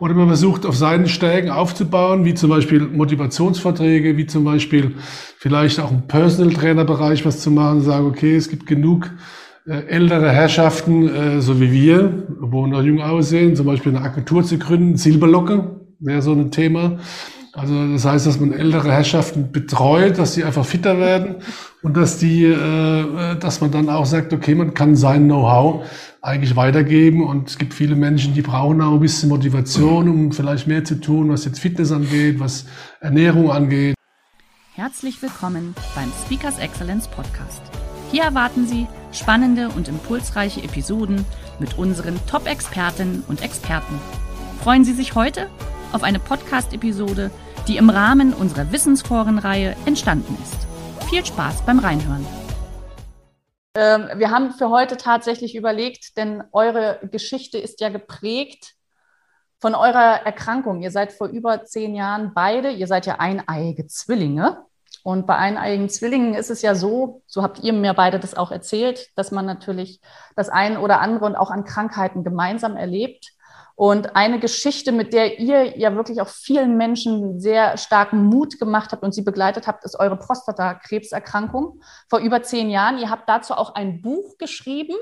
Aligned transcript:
Oder 0.00 0.14
man 0.14 0.28
versucht 0.28 0.64
auf 0.64 0.76
seinen 0.76 1.08
Stärken 1.08 1.50
aufzubauen, 1.50 2.24
wie 2.24 2.34
zum 2.34 2.50
Beispiel 2.50 2.80
Motivationsverträge, 2.80 4.16
wie 4.16 4.26
zum 4.26 4.44
Beispiel 4.44 4.94
vielleicht 5.38 5.80
auch 5.80 5.90
im 5.90 6.06
Personal 6.06 6.52
Trainer 6.52 6.84
Bereich 6.84 7.26
was 7.26 7.40
zu 7.40 7.50
machen, 7.50 7.80
sagen, 7.80 8.06
okay, 8.06 8.36
es 8.36 8.48
gibt 8.48 8.66
genug 8.66 9.10
äh, 9.66 9.86
ältere 9.88 10.30
Herrschaften, 10.30 11.08
äh, 11.08 11.40
so 11.40 11.60
wie 11.60 11.72
wir, 11.72 12.26
wo 12.40 12.66
noch 12.66 12.82
jung 12.82 13.02
aussehen, 13.02 13.56
zum 13.56 13.66
Beispiel 13.66 13.94
eine 13.94 14.04
Agentur 14.04 14.44
zu 14.44 14.56
gründen, 14.56 14.96
Silberlocke 14.96 15.80
wäre 15.98 16.22
so 16.22 16.32
ein 16.32 16.52
Thema. 16.52 16.98
Also 17.52 17.74
das 17.92 18.04
heißt, 18.04 18.24
dass 18.26 18.38
man 18.38 18.52
ältere 18.52 18.92
Herrschaften 18.92 19.50
betreut, 19.50 20.16
dass 20.16 20.34
sie 20.34 20.44
einfach 20.44 20.64
fitter 20.64 20.98
werden 21.00 21.36
und 21.82 21.96
dass 21.96 22.18
die, 22.18 22.44
äh, 22.44 23.36
dass 23.40 23.60
man 23.60 23.72
dann 23.72 23.88
auch 23.88 24.06
sagt, 24.06 24.32
okay, 24.32 24.54
man 24.54 24.74
kann 24.74 24.94
sein 24.94 25.24
Know-how 25.24 25.84
eigentlich 26.28 26.56
weitergeben. 26.56 27.24
Und 27.24 27.48
es 27.48 27.58
gibt 27.58 27.74
viele 27.74 27.96
Menschen, 27.96 28.34
die 28.34 28.42
brauchen 28.42 28.80
auch 28.80 28.94
ein 28.94 29.00
bisschen 29.00 29.28
Motivation, 29.28 30.08
um 30.08 30.32
vielleicht 30.32 30.66
mehr 30.66 30.84
zu 30.84 31.00
tun, 31.00 31.30
was 31.30 31.44
jetzt 31.44 31.58
Fitness 31.58 31.90
angeht, 31.90 32.38
was 32.38 32.66
Ernährung 33.00 33.50
angeht. 33.50 33.94
Herzlich 34.74 35.20
willkommen 35.22 35.74
beim 35.96 36.12
Speakers 36.24 36.58
Excellence 36.58 37.08
Podcast. 37.08 37.62
Hier 38.12 38.22
erwarten 38.22 38.66
Sie 38.66 38.86
spannende 39.12 39.70
und 39.70 39.88
impulsreiche 39.88 40.62
Episoden 40.62 41.24
mit 41.58 41.76
unseren 41.78 42.20
Top-Expertinnen 42.26 43.24
und 43.26 43.42
Experten. 43.42 43.98
Freuen 44.62 44.84
Sie 44.84 44.92
sich 44.92 45.14
heute 45.14 45.48
auf 45.92 46.02
eine 46.02 46.18
Podcast-Episode, 46.18 47.30
die 47.66 47.76
im 47.76 47.90
Rahmen 47.90 48.32
unserer 48.32 48.70
Wissensforenreihe 48.70 49.74
entstanden 49.84 50.36
ist. 50.42 51.08
Viel 51.10 51.24
Spaß 51.24 51.62
beim 51.66 51.80
Reinhören. 51.80 52.24
Ähm, 53.74 54.08
wir 54.16 54.30
haben 54.30 54.52
für 54.52 54.70
heute 54.70 54.96
tatsächlich 54.96 55.54
überlegt, 55.54 56.16
denn 56.16 56.42
eure 56.52 57.00
Geschichte 57.10 57.58
ist 57.58 57.80
ja 57.80 57.88
geprägt 57.88 58.74
von 59.60 59.74
eurer 59.74 60.24
Erkrankung. 60.24 60.82
Ihr 60.82 60.90
seid 60.90 61.12
vor 61.12 61.28
über 61.28 61.64
zehn 61.64 61.94
Jahren 61.94 62.32
beide, 62.34 62.70
ihr 62.70 62.86
seid 62.86 63.06
ja 63.06 63.16
eineiige 63.18 63.86
Zwillinge. 63.86 64.64
Und 65.02 65.26
bei 65.26 65.36
eineiigen 65.36 65.88
Zwillingen 65.88 66.34
ist 66.34 66.50
es 66.50 66.62
ja 66.62 66.74
so, 66.74 67.22
so 67.26 67.42
habt 67.42 67.60
ihr 67.60 67.72
mir 67.72 67.94
beide 67.94 68.18
das 68.18 68.34
auch 68.34 68.50
erzählt, 68.50 69.08
dass 69.16 69.30
man 69.30 69.46
natürlich 69.46 70.00
das 70.36 70.48
eine 70.48 70.80
oder 70.80 71.00
andere 71.00 71.24
und 71.24 71.36
auch 71.36 71.50
an 71.50 71.64
Krankheiten 71.64 72.24
gemeinsam 72.24 72.76
erlebt. 72.76 73.32
Und 73.78 74.16
eine 74.16 74.40
Geschichte, 74.40 74.90
mit 74.90 75.12
der 75.12 75.38
ihr 75.38 75.78
ja 75.78 75.94
wirklich 75.94 76.20
auch 76.20 76.26
vielen 76.26 76.76
Menschen 76.76 77.38
sehr 77.38 77.76
starken 77.76 78.24
Mut 78.24 78.58
gemacht 78.58 78.90
habt 78.90 79.04
und 79.04 79.14
sie 79.14 79.22
begleitet 79.22 79.68
habt, 79.68 79.84
ist 79.84 80.00
eure 80.00 80.16
Prostatakrebserkrankung 80.16 81.80
vor 82.10 82.18
über 82.18 82.42
zehn 82.42 82.70
Jahren. 82.70 82.98
Ihr 82.98 83.08
habt 83.08 83.28
dazu 83.28 83.54
auch 83.54 83.76
ein 83.76 84.02
Buch 84.02 84.36
geschrieben, 84.36 84.96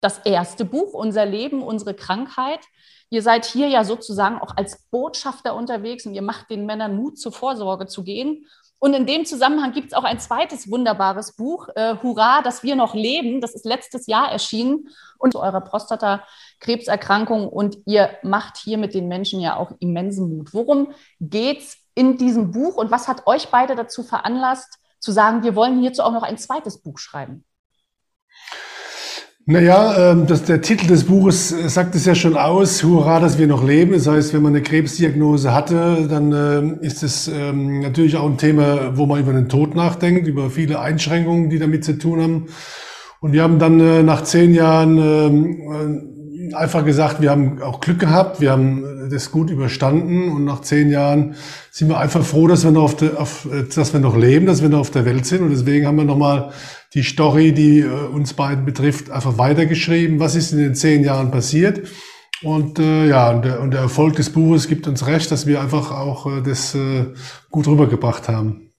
das 0.00 0.18
erste 0.18 0.64
Buch, 0.64 0.92
Unser 0.92 1.26
Leben, 1.26 1.60
unsere 1.60 1.92
Krankheit. 1.92 2.60
Ihr 3.08 3.22
seid 3.22 3.46
hier 3.46 3.66
ja 3.66 3.82
sozusagen 3.82 4.38
auch 4.38 4.56
als 4.56 4.86
Botschafter 4.92 5.56
unterwegs 5.56 6.06
und 6.06 6.14
ihr 6.14 6.22
macht 6.22 6.50
den 6.50 6.66
Männern 6.66 6.94
Mut, 6.94 7.18
zur 7.18 7.32
Vorsorge 7.32 7.86
zu 7.86 8.04
gehen. 8.04 8.46
Und 8.82 8.94
in 8.94 9.04
dem 9.04 9.26
Zusammenhang 9.26 9.72
gibt 9.72 9.88
es 9.88 9.92
auch 9.92 10.04
ein 10.04 10.18
zweites 10.18 10.70
wunderbares 10.70 11.36
Buch, 11.36 11.68
äh, 11.76 11.96
Hurra, 12.02 12.40
dass 12.40 12.62
wir 12.62 12.76
noch 12.76 12.94
leben. 12.94 13.42
Das 13.42 13.54
ist 13.54 13.66
letztes 13.66 14.06
Jahr 14.06 14.32
erschienen 14.32 14.88
und 15.18 15.32
zu 15.32 15.40
eurer 15.40 15.60
Prostatakrebserkrankung. 15.60 17.46
Und 17.46 17.76
ihr 17.84 18.10
macht 18.22 18.56
hier 18.56 18.78
mit 18.78 18.94
den 18.94 19.06
Menschen 19.06 19.38
ja 19.38 19.56
auch 19.56 19.72
immensen 19.80 20.34
Mut. 20.34 20.54
Worum 20.54 20.94
geht's 21.20 21.76
in 21.94 22.16
diesem 22.16 22.52
Buch 22.52 22.76
und 22.76 22.90
was 22.90 23.06
hat 23.06 23.26
euch 23.26 23.48
beide 23.48 23.76
dazu 23.76 24.02
veranlasst, 24.02 24.78
zu 24.98 25.12
sagen, 25.12 25.42
wir 25.42 25.54
wollen 25.54 25.78
hierzu 25.80 26.02
auch 26.02 26.12
noch 26.12 26.22
ein 26.22 26.38
zweites 26.38 26.80
Buch 26.80 26.98
schreiben? 26.98 27.44
Naja, 29.50 30.12
ähm, 30.12 30.28
das, 30.28 30.44
der 30.44 30.60
Titel 30.60 30.86
des 30.86 31.02
Buches 31.02 31.50
äh, 31.50 31.68
sagt 31.68 31.96
es 31.96 32.04
ja 32.04 32.14
schon 32.14 32.36
aus, 32.36 32.84
hurra, 32.84 33.18
dass 33.18 33.36
wir 33.36 33.48
noch 33.48 33.66
leben. 33.66 33.90
Das 33.90 34.06
heißt, 34.06 34.32
wenn 34.32 34.42
man 34.42 34.54
eine 34.54 34.62
Krebsdiagnose 34.62 35.52
hatte, 35.52 36.06
dann 36.08 36.32
äh, 36.80 36.86
ist 36.86 37.02
es 37.02 37.26
ähm, 37.26 37.80
natürlich 37.80 38.16
auch 38.16 38.26
ein 38.26 38.38
Thema, 38.38 38.96
wo 38.96 39.06
man 39.06 39.18
über 39.18 39.32
den 39.32 39.48
Tod 39.48 39.74
nachdenkt, 39.74 40.28
über 40.28 40.50
viele 40.50 40.78
Einschränkungen, 40.78 41.50
die 41.50 41.58
damit 41.58 41.84
zu 41.84 41.98
tun 41.98 42.22
haben. 42.22 42.46
Und 43.18 43.32
wir 43.32 43.42
haben 43.42 43.58
dann 43.58 43.80
äh, 43.80 44.04
nach 44.04 44.22
zehn 44.22 44.54
Jahren 44.54 44.98
ähm, 44.98 46.52
äh, 46.52 46.54
einfach 46.54 46.84
gesagt, 46.84 47.20
wir 47.20 47.32
haben 47.32 47.60
auch 47.60 47.80
Glück 47.80 47.98
gehabt, 47.98 48.40
wir 48.40 48.52
haben 48.52 48.84
das 49.10 49.32
gut 49.32 49.50
überstanden 49.50 50.30
und 50.30 50.44
nach 50.44 50.60
zehn 50.60 50.90
Jahren 50.90 51.34
sind 51.72 51.88
wir 51.88 51.98
einfach 51.98 52.24
froh, 52.24 52.46
dass 52.46 52.62
wir 52.62 52.70
noch 52.70 52.84
auf, 52.84 52.96
der, 52.96 53.20
auf 53.20 53.48
äh, 53.52 53.64
dass 53.64 53.92
wir 53.92 53.98
noch 54.00 54.16
leben, 54.16 54.46
dass 54.46 54.62
wir 54.62 54.68
noch 54.68 54.78
auf 54.78 54.90
der 54.92 55.04
Welt 55.04 55.26
sind. 55.26 55.42
Und 55.42 55.50
deswegen 55.50 55.88
haben 55.88 55.96
wir 55.96 56.04
nochmal 56.04 56.52
die 56.94 57.02
Story, 57.02 57.52
die 57.52 57.80
äh, 57.80 57.88
uns 57.88 58.34
beiden 58.34 58.64
betrifft, 58.64 59.10
einfach 59.10 59.38
weitergeschrieben. 59.38 60.20
Was 60.20 60.34
ist 60.34 60.52
in 60.52 60.58
den 60.58 60.74
zehn 60.74 61.04
Jahren 61.04 61.30
passiert? 61.30 61.88
Und 62.42 62.78
äh, 62.78 63.06
ja, 63.06 63.30
und 63.30 63.44
der, 63.44 63.60
und 63.60 63.72
der 63.72 63.80
Erfolg 63.80 64.16
des 64.16 64.32
Buches 64.32 64.66
gibt 64.66 64.86
uns 64.86 65.06
recht, 65.06 65.30
dass 65.30 65.46
wir 65.46 65.60
einfach 65.60 65.90
auch 65.90 66.26
äh, 66.26 66.42
das 66.42 66.74
äh, 66.74 67.12
gut 67.50 67.66
rübergebracht 67.66 68.28
haben. 68.28 68.70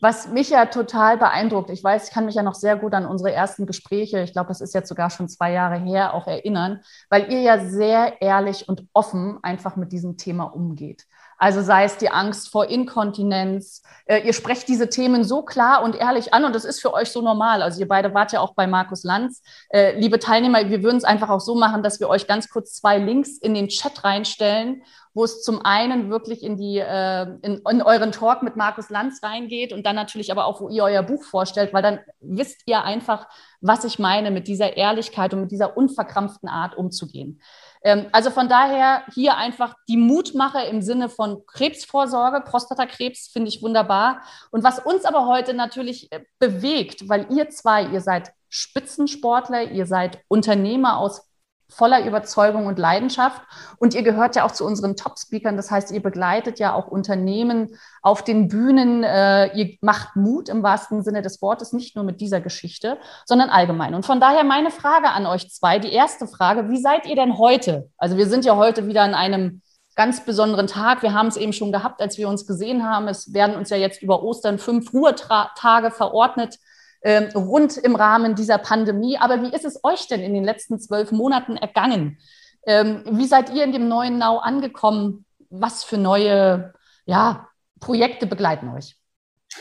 Was 0.00 0.28
mich 0.28 0.50
ja 0.50 0.66
total 0.66 1.16
beeindruckt, 1.16 1.70
ich 1.70 1.82
weiß, 1.82 2.08
ich 2.08 2.14
kann 2.14 2.26
mich 2.26 2.34
ja 2.34 2.42
noch 2.42 2.54
sehr 2.54 2.76
gut 2.76 2.92
an 2.92 3.06
unsere 3.06 3.32
ersten 3.32 3.66
Gespräche, 3.66 4.20
ich 4.20 4.32
glaube, 4.32 4.48
das 4.48 4.60
ist 4.60 4.74
jetzt 4.74 4.88
sogar 4.88 5.08
schon 5.10 5.28
zwei 5.28 5.52
Jahre 5.52 5.80
her, 5.80 6.12
auch 6.12 6.26
erinnern, 6.26 6.80
weil 7.08 7.32
ihr 7.32 7.40
ja 7.40 7.64
sehr 7.66 8.20
ehrlich 8.20 8.68
und 8.68 8.86
offen 8.92 9.38
einfach 9.42 9.74
mit 9.76 9.92
diesem 9.92 10.18
Thema 10.18 10.44
umgeht. 10.44 11.06
Also 11.38 11.60
sei 11.60 11.84
es 11.84 11.98
die 11.98 12.10
Angst 12.10 12.50
vor 12.50 12.68
Inkontinenz. 12.68 13.82
Äh, 14.06 14.20
ihr 14.26 14.32
sprecht 14.32 14.68
diese 14.68 14.88
Themen 14.88 15.22
so 15.22 15.42
klar 15.42 15.82
und 15.82 15.94
ehrlich 15.94 16.32
an 16.32 16.44
und 16.44 16.54
das 16.54 16.64
ist 16.64 16.80
für 16.80 16.94
euch 16.94 17.10
so 17.10 17.20
normal. 17.20 17.62
Also 17.62 17.80
ihr 17.80 17.88
beide 17.88 18.14
wart 18.14 18.32
ja 18.32 18.40
auch 18.40 18.54
bei 18.54 18.66
Markus 18.66 19.04
Lanz. 19.04 19.42
Äh, 19.68 19.98
liebe 19.98 20.18
Teilnehmer, 20.18 20.68
wir 20.68 20.82
würden 20.82 20.96
es 20.96 21.04
einfach 21.04 21.28
auch 21.28 21.40
so 21.40 21.54
machen, 21.54 21.82
dass 21.82 22.00
wir 22.00 22.08
euch 22.08 22.26
ganz 22.26 22.48
kurz 22.48 22.74
zwei 22.74 22.98
Links 22.98 23.36
in 23.36 23.54
den 23.54 23.68
Chat 23.68 24.02
reinstellen, 24.04 24.82
wo 25.12 25.24
es 25.24 25.42
zum 25.42 25.64
einen 25.64 26.10
wirklich 26.10 26.42
in 26.42 26.56
die 26.56 26.78
äh, 26.78 27.22
in, 27.42 27.62
in 27.68 27.82
euren 27.82 28.12
Talk 28.12 28.42
mit 28.42 28.56
Markus 28.56 28.88
Lanz 28.88 29.22
reingeht 29.22 29.72
und 29.72 29.84
dann 29.84 29.96
natürlich 29.96 30.30
aber 30.30 30.46
auch, 30.46 30.60
wo 30.60 30.68
ihr 30.68 30.84
euer 30.84 31.02
Buch 31.02 31.24
vorstellt, 31.24 31.74
weil 31.74 31.82
dann 31.82 32.00
wisst 32.20 32.62
ihr 32.66 32.82
einfach, 32.82 33.26
was 33.60 33.84
ich 33.84 33.98
meine 33.98 34.30
mit 34.30 34.48
dieser 34.48 34.76
Ehrlichkeit 34.76 35.34
und 35.34 35.42
mit 35.42 35.50
dieser 35.50 35.76
unverkrampften 35.76 36.48
Art 36.48 36.76
umzugehen. 36.76 37.40
Ähm, 37.86 38.06
also 38.10 38.30
von 38.30 38.48
daher 38.48 39.04
hier 39.14 39.36
einfach 39.36 39.76
die 39.88 39.96
Mutmacher 39.96 40.66
im 40.66 40.82
Sinne 40.82 41.08
von 41.08 41.46
Krebsvorsorge, 41.46 42.40
Prostatakrebs 42.40 43.28
finde 43.28 43.48
ich 43.48 43.62
wunderbar. 43.62 44.22
Und 44.50 44.64
was 44.64 44.80
uns 44.80 45.04
aber 45.04 45.26
heute 45.26 45.54
natürlich 45.54 46.10
äh, 46.10 46.24
bewegt, 46.40 47.08
weil 47.08 47.28
ihr 47.30 47.48
zwei, 47.48 47.84
ihr 47.84 48.00
seid 48.00 48.32
Spitzensportler, 48.48 49.70
ihr 49.70 49.86
seid 49.86 50.18
Unternehmer 50.26 50.98
aus 50.98 51.30
voller 51.68 52.04
Überzeugung 52.06 52.66
und 52.66 52.78
Leidenschaft. 52.78 53.42
Und 53.78 53.94
ihr 53.94 54.02
gehört 54.02 54.36
ja 54.36 54.44
auch 54.44 54.52
zu 54.52 54.64
unseren 54.64 54.96
Top-Speakern. 54.96 55.56
Das 55.56 55.70
heißt, 55.70 55.90
ihr 55.90 56.02
begleitet 56.02 56.58
ja 56.58 56.74
auch 56.74 56.88
Unternehmen 56.88 57.76
auf 58.02 58.22
den 58.22 58.48
Bühnen. 58.48 59.02
Äh, 59.02 59.56
ihr 59.56 59.76
macht 59.80 60.16
Mut 60.16 60.48
im 60.48 60.62
wahrsten 60.62 61.02
Sinne 61.02 61.22
des 61.22 61.42
Wortes, 61.42 61.72
nicht 61.72 61.96
nur 61.96 62.04
mit 62.04 62.20
dieser 62.20 62.40
Geschichte, 62.40 62.98
sondern 63.24 63.50
allgemein. 63.50 63.94
Und 63.94 64.06
von 64.06 64.20
daher 64.20 64.44
meine 64.44 64.70
Frage 64.70 65.08
an 65.08 65.26
euch 65.26 65.50
zwei. 65.50 65.78
Die 65.78 65.92
erste 65.92 66.26
Frage, 66.26 66.70
wie 66.70 66.80
seid 66.80 67.06
ihr 67.06 67.16
denn 67.16 67.38
heute? 67.38 67.90
Also 67.96 68.16
wir 68.16 68.26
sind 68.26 68.44
ja 68.44 68.56
heute 68.56 68.86
wieder 68.86 69.02
an 69.02 69.14
einem 69.14 69.62
ganz 69.96 70.24
besonderen 70.24 70.66
Tag. 70.66 71.02
Wir 71.02 71.14
haben 71.14 71.28
es 71.28 71.36
eben 71.36 71.52
schon 71.52 71.72
gehabt, 71.72 72.00
als 72.00 72.18
wir 72.18 72.28
uns 72.28 72.46
gesehen 72.46 72.88
haben. 72.88 73.08
Es 73.08 73.32
werden 73.32 73.56
uns 73.56 73.70
ja 73.70 73.76
jetzt 73.76 74.02
über 74.02 74.22
Ostern 74.22 74.58
fünf 74.58 74.92
Ruhetage 74.92 75.90
verordnet 75.90 76.58
äh, 77.06 77.28
rund 77.36 77.76
im 77.76 77.94
Rahmen 77.94 78.34
dieser 78.34 78.58
Pandemie. 78.58 79.16
Aber 79.16 79.40
wie 79.40 79.54
ist 79.54 79.64
es 79.64 79.78
euch 79.84 80.08
denn 80.08 80.20
in 80.20 80.34
den 80.34 80.42
letzten 80.42 80.80
zwölf 80.80 81.12
Monaten 81.12 81.56
ergangen? 81.56 82.18
Ähm, 82.66 83.04
wie 83.12 83.26
seid 83.26 83.54
ihr 83.54 83.62
in 83.62 83.70
dem 83.70 83.86
neuen 83.86 84.18
Now 84.18 84.38
angekommen? 84.38 85.24
Was 85.48 85.84
für 85.84 85.98
neue 85.98 86.74
ja, 87.04 87.46
Projekte 87.78 88.26
begleiten 88.26 88.70
euch? 88.70 88.96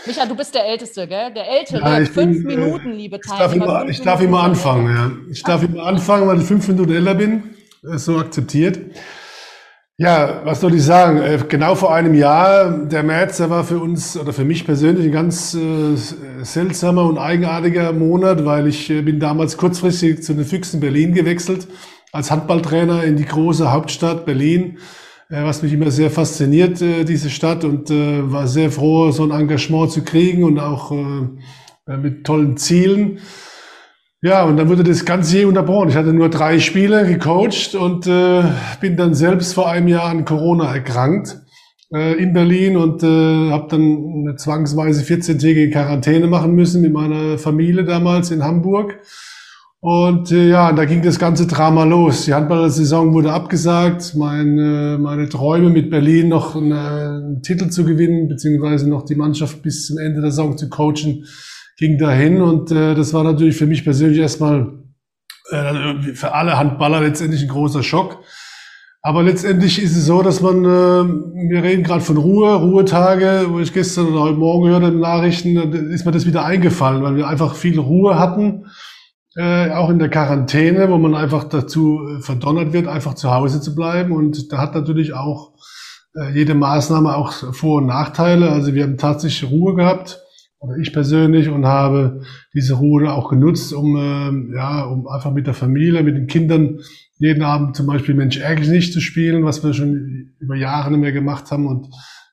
Micha, 0.07 0.25
du 0.25 0.35
bist 0.35 0.55
der 0.55 0.65
Älteste, 0.65 1.07
gell? 1.07 1.31
Der 1.35 1.47
Ältere. 1.47 1.81
Ja, 1.81 2.05
fünf 2.05 2.43
bin, 2.43 2.49
äh, 2.49 2.55
Minuten, 2.55 2.91
liebe 2.93 3.19
Teilnehmer. 3.19 3.53
Ich 3.53 3.59
darf 3.59 3.81
immer, 3.83 3.89
ich 3.89 4.01
darf 4.01 4.21
immer 4.21 4.43
anfangen, 4.43 4.95
ja. 4.95 5.11
Ich 5.31 5.43
darf 5.43 5.61
immer 5.61 5.83
anfangen, 5.83 6.27
weil 6.27 6.41
ich 6.41 6.47
fünf 6.47 6.67
Minuten 6.67 6.93
älter 6.93 7.13
bin. 7.13 7.55
Ist 7.83 8.05
so 8.05 8.17
akzeptiert. 8.17 8.79
Ja, 9.97 10.41
was 10.43 10.59
soll 10.59 10.75
ich 10.75 10.83
sagen? 10.83 11.19
Äh, 11.19 11.39
genau 11.47 11.73
vor 11.75 11.93
einem 11.93 12.15
Jahr, 12.15 12.69
der 12.85 13.01
März, 13.01 13.37
der 13.37 13.49
war 13.49 13.63
für 13.63 13.79
uns 13.79 14.17
oder 14.17 14.33
für 14.33 14.43
mich 14.43 14.65
persönlich 14.65 15.05
ein 15.05 15.13
ganz 15.13 15.53
äh, 15.53 15.95
seltsamer 16.43 17.05
und 17.05 17.17
eigenartiger 17.17 17.93
Monat, 17.93 18.43
weil 18.43 18.67
ich 18.67 18.89
äh, 18.89 19.01
bin 19.01 19.21
damals 19.21 19.55
kurzfristig 19.55 20.21
zu 20.21 20.33
den 20.33 20.43
Füchsen 20.43 20.81
Berlin 20.81 21.13
gewechselt 21.13 21.67
als 22.11 22.29
Handballtrainer 22.29 23.05
in 23.05 23.15
die 23.15 23.23
große 23.23 23.71
Hauptstadt 23.71 24.25
Berlin, 24.25 24.79
äh, 25.29 25.43
was 25.43 25.63
mich 25.63 25.71
immer 25.71 25.91
sehr 25.91 26.11
fasziniert, 26.11 26.81
äh, 26.81 27.05
diese 27.05 27.29
Stadt, 27.29 27.63
und 27.63 27.89
äh, 27.89 28.29
war 28.29 28.47
sehr 28.47 28.71
froh, 28.71 29.11
so 29.11 29.23
ein 29.23 29.31
Engagement 29.31 29.91
zu 29.91 30.03
kriegen 30.03 30.43
und 30.43 30.59
auch 30.59 30.91
mit 31.87 32.25
tollen 32.25 32.57
Zielen. 32.57 33.19
Ja, 34.21 34.43
und 34.43 34.57
dann 34.57 34.69
wurde 34.69 34.83
das 34.83 35.05
Ganze 35.05 35.37
je 35.37 35.45
unterbrochen. 35.45 35.89
Ich 35.89 35.95
hatte 35.95 36.13
nur 36.13 36.29
drei 36.29 36.59
Spiele 36.59 37.05
gecoacht 37.05 37.75
und 37.75 38.07
äh, 38.07 38.43
bin 38.79 38.97
dann 38.97 39.13
selbst 39.13 39.53
vor 39.53 39.69
einem 39.69 39.87
Jahr 39.87 40.05
an 40.05 40.25
Corona 40.25 40.73
erkrankt 40.73 41.37
äh, 41.93 42.13
in 42.13 42.33
Berlin 42.33 42.77
und 42.77 43.03
äh, 43.03 43.51
habe 43.51 43.67
dann 43.69 43.81
eine 43.81 44.35
zwangsweise 44.35 45.03
14-tägige 45.03 45.71
Quarantäne 45.71 46.27
machen 46.27 46.55
müssen 46.55 46.81
mit 46.81 46.93
meiner 46.93 47.37
Familie 47.37 47.83
damals 47.83 48.31
in 48.31 48.43
Hamburg. 48.43 48.99
Und 49.79 50.31
äh, 50.31 50.49
ja, 50.49 50.73
da 50.73 50.85
ging 50.85 51.03
das 51.03 51.19
ganze 51.19 51.45
Drama 51.45 51.83
los. 51.83 52.25
Die 52.25 52.33
Handball-Saison 52.33 53.13
wurde 53.13 53.31
abgesagt. 53.31 54.15
Meine, 54.15 54.97
meine 54.99 55.29
Träume 55.29 55.69
mit 55.69 55.91
Berlin 55.91 56.29
noch 56.29 56.55
einen, 56.55 56.73
einen 56.73 57.41
Titel 57.43 57.69
zu 57.69 57.85
gewinnen, 57.85 58.27
beziehungsweise 58.27 58.89
noch 58.89 59.05
die 59.05 59.13
Mannschaft 59.13 59.61
bis 59.61 59.85
zum 59.85 59.99
Ende 59.99 60.21
der 60.21 60.31
Saison 60.31 60.57
zu 60.57 60.69
coachen, 60.69 61.25
ging 61.77 61.97
dahin. 61.97 62.41
Und 62.41 62.71
äh, 62.71 62.95
das 62.95 63.13
war 63.13 63.23
natürlich 63.23 63.57
für 63.57 63.65
mich 63.65 63.83
persönlich 63.83 64.19
erstmal 64.19 64.73
äh, 65.49 66.13
für 66.13 66.33
alle 66.33 66.57
Handballer 66.57 67.01
letztendlich 67.01 67.41
ein 67.41 67.49
großer 67.49 67.83
Schock. 67.83 68.23
Aber 69.01 69.21
letztendlich 69.21 69.81
ist 69.81 69.95
es 69.95 70.05
so, 70.05 70.23
dass 70.23 70.41
man, 70.41 70.65
äh, 70.65 71.49
wir 71.49 71.63
reden 71.63 71.83
gerade 71.83 72.01
von 72.01 72.17
Ruhe, 72.17 72.55
Ruhetage, 72.55 73.45
wo 73.49 73.59
ich 73.59 73.71
gestern 73.71 74.07
oder 74.07 74.21
heute 74.21 74.37
Morgen 74.37 74.67
hörte 74.67 74.87
in 74.87 74.99
Nachrichten, 74.99 75.55
dann 75.55 75.91
ist 75.91 76.05
mir 76.05 76.11
das 76.11 76.25
wieder 76.25 76.43
eingefallen, 76.43 77.03
weil 77.03 77.15
wir 77.15 77.27
einfach 77.27 77.55
viel 77.55 77.79
Ruhe 77.79 78.17
hatten 78.17 78.65
äh, 79.35 79.71
auch 79.71 79.89
in 79.89 79.99
der 79.99 80.09
Quarantäne, 80.09 80.89
wo 80.89 80.97
man 80.97 81.13
einfach 81.13 81.43
dazu 81.43 82.07
äh, 82.07 82.21
verdonnert 82.21 82.73
wird, 82.73 82.87
einfach 82.87 83.15
zu 83.15 83.31
Hause 83.31 83.61
zu 83.61 83.75
bleiben. 83.75 84.13
Und 84.13 84.51
da 84.51 84.59
hat 84.59 84.75
natürlich 84.75 85.13
auch 85.13 85.53
äh, 86.15 86.31
jede 86.33 86.55
Maßnahme 86.55 87.15
auch 87.15 87.33
Vor- 87.53 87.81
und 87.81 87.87
Nachteile. 87.87 88.49
Also 88.49 88.73
wir 88.73 88.83
haben 88.83 88.97
tatsächlich 88.97 89.49
Ruhe 89.51 89.75
gehabt, 89.75 90.21
oder 90.65 90.77
ich 90.77 90.93
persönlich, 90.93 91.49
und 91.49 91.65
habe 91.65 92.21
diese 92.53 92.75
Ruhe 92.75 93.11
auch 93.11 93.29
genutzt, 93.29 93.73
um, 93.73 93.95
äh, 93.95 94.55
ja, 94.55 94.83
um 94.85 95.07
einfach 95.07 95.31
mit 95.31 95.47
der 95.47 95.53
Familie, 95.53 96.03
mit 96.03 96.15
den 96.15 96.27
Kindern 96.27 96.79
jeden 97.17 97.43
Abend 97.43 97.75
zum 97.75 97.87
Beispiel 97.87 98.15
Mensch 98.15 98.37
ärgerlich 98.37 98.69
nicht 98.69 98.93
zu 98.93 98.99
spielen, 98.99 99.45
was 99.45 99.63
wir 99.63 99.73
schon 99.73 100.33
über 100.39 100.55
Jahre 100.55 100.91
nicht 100.91 100.99
mehr 100.99 101.11
gemacht 101.11 101.49
haben 101.51 101.67
und 101.67 101.87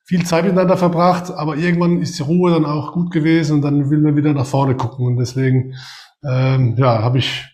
viel 0.05 0.25
Zeit 0.25 0.43
miteinander 0.43 0.75
verbracht, 0.75 1.31
aber 1.31 1.55
irgendwann 1.55 2.01
ist 2.01 2.19
die 2.19 2.23
Ruhe 2.23 2.51
dann 2.51 2.65
auch 2.65 2.91
gut 2.91 3.11
gewesen 3.11 3.57
und 3.57 3.61
dann 3.61 3.89
will 3.89 3.99
man 3.99 4.17
wieder 4.17 4.33
nach 4.33 4.45
vorne 4.45 4.75
gucken 4.75 5.05
und 5.05 5.17
deswegen 5.17 5.75
ähm, 6.25 6.75
ja, 6.77 7.01
habe 7.01 7.19
ich 7.19 7.53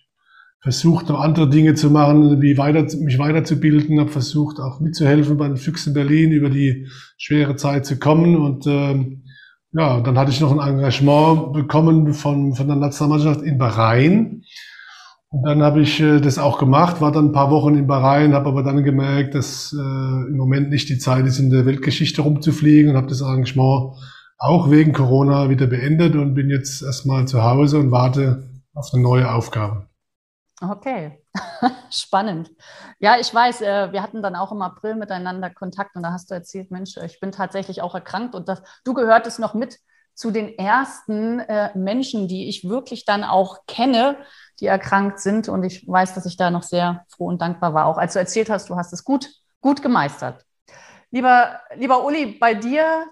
versucht, 0.62 1.10
noch 1.10 1.20
andere 1.20 1.50
Dinge 1.50 1.74
zu 1.74 1.90
machen, 1.90 2.42
wie 2.42 2.58
weiter, 2.58 2.86
mich 2.98 3.18
weiterzubilden, 3.18 4.00
habe 4.00 4.12
versucht, 4.12 4.60
auch 4.60 4.80
mitzuhelfen 4.80 5.38
bei 5.38 5.48
den 5.48 5.58
Füchsen 5.58 5.94
Berlin 5.94 6.32
über 6.32 6.50
die 6.50 6.88
schwere 7.18 7.56
Zeit 7.56 7.86
zu 7.86 7.98
kommen. 7.98 8.36
Und 8.36 8.68
ähm, 8.68 9.24
ja, 9.72 10.02
dann 10.02 10.18
hatte 10.18 10.32
ich 10.32 10.42
noch 10.42 10.52
ein 10.52 10.76
Engagement 10.76 11.54
bekommen 11.54 12.14
von, 12.14 12.56
von 12.56 12.68
der 12.68 12.76
Nationalmannschaft 12.76 13.42
in 13.42 13.58
Bahrain. 13.58 14.44
Und 15.32 15.44
dann 15.44 15.62
habe 15.62 15.82
ich 15.82 16.00
äh, 16.00 16.20
das 16.20 16.40
auch 16.40 16.58
gemacht, 16.58 17.02
war 17.02 17.12
dann 17.12 17.28
ein 17.28 17.32
paar 17.32 17.52
Wochen 17.52 17.76
in 17.76 17.86
Bahrain, 17.86 18.34
habe 18.34 18.50
aber 18.50 18.64
dann 18.64 18.84
gemerkt, 18.84 19.36
dass 19.36 19.72
äh, 19.74 19.78
im 19.78 20.38
Moment 20.38 20.72
nicht 20.72 20.90
die 20.90 20.98
Zeit 20.98 21.26
ist, 21.28 21.38
in 21.38 21.52
der 21.52 21.68
Weltgeschichte 21.68 22.24
rumzufliegen 22.24 22.92
und 22.92 22.98
habe 22.98 23.08
das 23.08 23.22
Engagement 23.22 23.96
auch 24.40 24.72
wegen 24.72 24.94
Corona 24.94 25.50
wieder 25.50 25.68
beendet 25.68 26.16
und 26.16 26.34
bin 26.34 26.50
jetzt 26.50 26.82
erstmal 26.82 27.28
zu 27.28 27.44
Hause 27.44 27.78
und 27.78 27.92
warte 27.92 28.50
auf 28.74 28.90
eine 28.94 29.04
neue 29.04 29.32
Aufgabe. 29.32 29.88
Okay, 30.62 31.20
spannend. 31.90 32.52
Ja, 33.00 33.18
ich 33.20 33.34
weiß, 33.34 33.62
äh, 33.62 33.92
wir 33.92 34.02
hatten 34.02 34.22
dann 34.22 34.36
auch 34.36 34.52
im 34.52 34.62
April 34.62 34.96
miteinander 34.96 35.50
Kontakt 35.50 35.96
und 35.96 36.04
da 36.04 36.12
hast 36.12 36.30
du 36.30 36.36
erzählt, 36.36 36.72
Mensch, 36.72 36.98
ich 36.98 37.20
bin 37.20 37.32
tatsächlich 37.32 37.82
auch 37.82 37.96
erkrankt 37.96 38.36
und 38.36 38.48
das, 38.50 38.62
du 38.84 38.94
gehörtest 38.94 39.40
noch 39.40 39.54
mit 39.54 39.80
zu 40.20 40.32
den 40.32 40.58
ersten 40.58 41.40
äh, 41.40 41.78
Menschen, 41.78 42.28
die 42.28 42.50
ich 42.50 42.68
wirklich 42.68 43.06
dann 43.06 43.24
auch 43.24 43.66
kenne, 43.68 44.18
die 44.60 44.66
erkrankt 44.66 45.20
sind. 45.20 45.48
Und 45.48 45.64
ich 45.64 45.88
weiß, 45.88 46.14
dass 46.14 46.26
ich 46.26 46.36
da 46.36 46.52
noch 46.52 46.64
sehr 46.64 47.06
froh 47.08 47.28
und 47.28 47.42
dankbar 47.42 47.74
war. 47.74 47.86
Auch 47.86 47.98
als 47.98 48.14
du 48.14 48.20
erzählt 48.20 48.50
hast, 48.50 48.70
du 48.70 48.76
hast 48.76 48.92
es 48.92 49.06
gut, 49.06 49.30
gut 49.62 49.82
gemeistert. 49.82 50.46
Lieber, 51.10 51.62
lieber 51.76 52.04
Uli, 52.04 52.38
bei 52.38 52.54
dir 52.54 53.06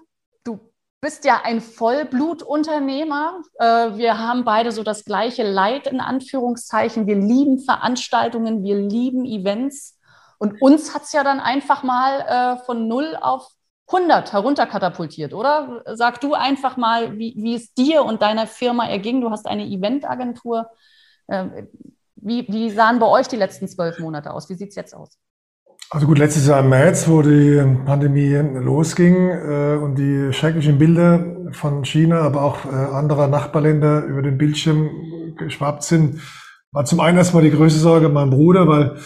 bist 1.00 1.24
ja 1.24 1.40
ein 1.44 1.60
Vollblutunternehmer. 1.60 3.42
Äh, 3.58 3.96
wir 3.96 4.18
haben 4.18 4.44
beide 4.44 4.72
so 4.72 4.82
das 4.82 5.04
gleiche 5.04 5.44
Leid 5.44 5.86
in 5.86 6.00
Anführungszeichen. 6.00 7.06
Wir 7.06 7.16
lieben 7.16 7.60
Veranstaltungen, 7.60 8.64
wir 8.64 8.76
lieben 8.76 9.24
Events. 9.24 9.98
Und 10.38 10.60
uns 10.60 10.94
hat 10.94 11.02
es 11.02 11.12
ja 11.12 11.24
dann 11.24 11.40
einfach 11.40 11.82
mal 11.82 12.58
äh, 12.60 12.64
von 12.64 12.88
0 12.88 13.16
auf 13.20 13.48
100 13.88 14.32
herunterkatapultiert, 14.32 15.32
oder? 15.32 15.82
Sag 15.94 16.20
du 16.20 16.34
einfach 16.34 16.76
mal, 16.76 17.16
wie, 17.18 17.34
wie 17.38 17.54
es 17.54 17.72
dir 17.74 18.04
und 18.04 18.20
deiner 18.20 18.46
Firma 18.46 18.86
erging. 18.86 19.20
Du 19.20 19.30
hast 19.30 19.46
eine 19.46 19.66
Eventagentur. 19.66 20.68
Äh, 21.28 21.66
wie, 22.16 22.46
wie 22.48 22.70
sahen 22.70 22.98
bei 22.98 23.06
euch 23.06 23.28
die 23.28 23.36
letzten 23.36 23.68
zwölf 23.68 23.98
Monate 24.00 24.32
aus? 24.32 24.48
Wie 24.50 24.54
sieht 24.54 24.70
es 24.70 24.74
jetzt 24.74 24.94
aus? 24.94 25.16
Also 25.90 26.06
gut, 26.06 26.18
letztes 26.18 26.46
Jahr 26.46 26.60
im 26.60 26.68
März, 26.68 27.08
wo 27.08 27.22
die 27.22 27.62
Pandemie 27.86 28.34
losging 28.34 29.30
äh, 29.30 29.78
und 29.82 29.94
die 29.94 30.34
schrecklichen 30.34 30.76
Bilder 30.76 31.24
von 31.52 31.82
China, 31.86 32.20
aber 32.20 32.42
auch 32.42 32.66
äh, 32.66 32.68
anderer 32.68 33.26
Nachbarländer 33.26 34.04
über 34.04 34.20
den 34.20 34.36
Bildschirm 34.36 34.90
geschwappt 35.38 35.82
sind, 35.82 36.20
war 36.72 36.84
zum 36.84 37.00
einen 37.00 37.16
erstmal 37.16 37.42
die 37.42 37.50
größte 37.50 37.80
Sorge 37.80 38.10
mein 38.10 38.28
Bruder, 38.28 38.68
weil 38.68 38.96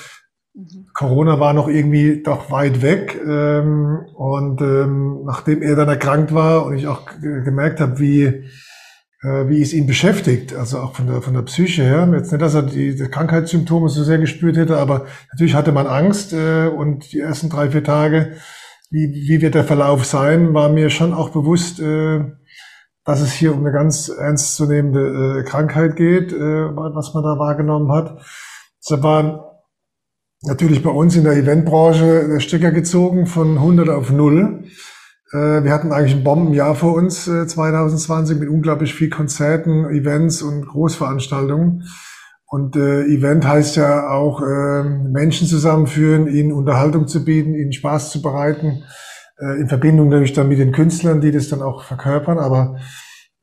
mhm. 0.55 0.89
Corona 0.93 1.39
war 1.39 1.53
noch 1.53 1.69
irgendwie 1.69 2.21
doch 2.21 2.51
weit 2.51 2.83
weg. 2.83 3.17
Ähm, 3.25 4.01
und 4.17 4.61
ähm, 4.61 5.21
nachdem 5.25 5.63
er 5.63 5.77
dann 5.77 5.89
erkrankt 5.89 6.35
war 6.35 6.67
und 6.67 6.75
ich 6.75 6.89
auch 6.89 7.03
gemerkt 7.21 7.81
habe, 7.81 8.01
wie 8.01 8.43
wie 9.23 9.63
es 9.63 9.73
ihn 9.73 9.87
beschäftigt, 9.87 10.53
also 10.53 10.79
auch 10.79 10.97
von 10.97 11.07
der, 11.07 11.23
von 11.23 11.33
der 11.33 11.43
Psyche 11.43 11.85
her. 11.85 12.11
Jetzt 12.13 12.33
nicht, 12.33 12.43
dass 12.43 12.55
er 12.55 12.63
die, 12.63 12.97
die 12.97 13.05
Krankheitssymptome 13.05 13.89
so 13.89 14.03
sehr 14.03 14.19
gespürt 14.19 14.57
hätte, 14.57 14.79
aber 14.79 15.07
natürlich 15.31 15.55
hatte 15.55 15.71
man 15.71 15.87
Angst 15.87 16.33
äh, 16.33 16.67
und 16.67 17.13
die 17.13 17.21
ersten 17.21 17.49
drei, 17.49 17.71
vier 17.71 17.85
Tage, 17.85 18.33
wie, 18.91 19.13
wie 19.13 19.41
wird 19.41 19.55
der 19.55 19.65
Verlauf 19.65 20.05
sein, 20.05 20.55
war 20.55 20.69
mir 20.69 20.91
schon 20.91 21.15
auch 21.15 21.29
bewusst, 21.29 21.79
äh, 21.79 22.21
dass 23.05 23.21
es 23.21 23.33
hier 23.33 23.55
um 23.55 23.61
eine 23.61 23.73
ganz 23.73 24.09
ernstzunehmende 24.09 25.41
äh, 25.41 25.43
Krankheit 25.45 25.97
geht, 25.97 26.33
äh, 26.33 26.37
was 26.37 27.15
man 27.15 27.25
da 27.25 27.39
wahrgenommen 27.39 27.91
hat. 27.93 28.21
Es 28.81 28.91
war 29.03 29.65
natürlich 30.43 30.83
bei 30.83 30.91
uns 30.91 31.17
in 31.17 31.25
der 31.25 31.35
Eventbranche 31.35 32.29
der 32.29 32.41
Stecker 32.41 32.71
gezogen 32.71 33.27
von 33.27 33.57
100 33.57 33.89
auf 33.89 34.11
0. 34.11 34.65
Äh, 35.33 35.65
wir 35.65 35.73
hatten 35.73 35.93
eigentlich 35.93 36.15
ein 36.15 36.25
Bombenjahr 36.25 36.75
vor 36.75 36.95
uns 36.95 37.25
2020 37.25 38.37
äh, 38.37 38.41
mit 38.41 38.49
unglaublich 38.49 38.95
viel 38.95 39.11
Konzerten, 39.11 39.87
Events 39.87 40.43
und 40.43 40.67
Großveranstaltungen. 40.67 41.85
Und 42.47 42.77
äh, 42.77 43.05
Event 43.05 43.47
heißt 43.47 43.77
ja 43.77 44.11
auch 44.11 44.43
äh, 44.43 44.85
Menschen 44.85 45.47
zusammenführen, 45.47 46.27
ihnen 46.27 46.53
Unterhaltung 46.53 47.09
zu 47.09 47.25
bieten, 47.25 47.55
ihnen 47.55 47.73
Spaß 47.73 48.11
zu 48.11 48.21
bereiten, 48.21 48.85
äh, 49.39 49.59
in 49.59 49.69
Verbindung 49.69 50.11
natürlich 50.11 50.35
dann 50.35 50.49
mit 50.49 50.59
den 50.59 50.73
Künstlern, 50.73 51.23
die 51.23 51.33
das 51.33 51.49
dann 51.49 51.63
auch 51.63 51.85
verkörpern. 51.85 52.39
Aber 52.39 52.77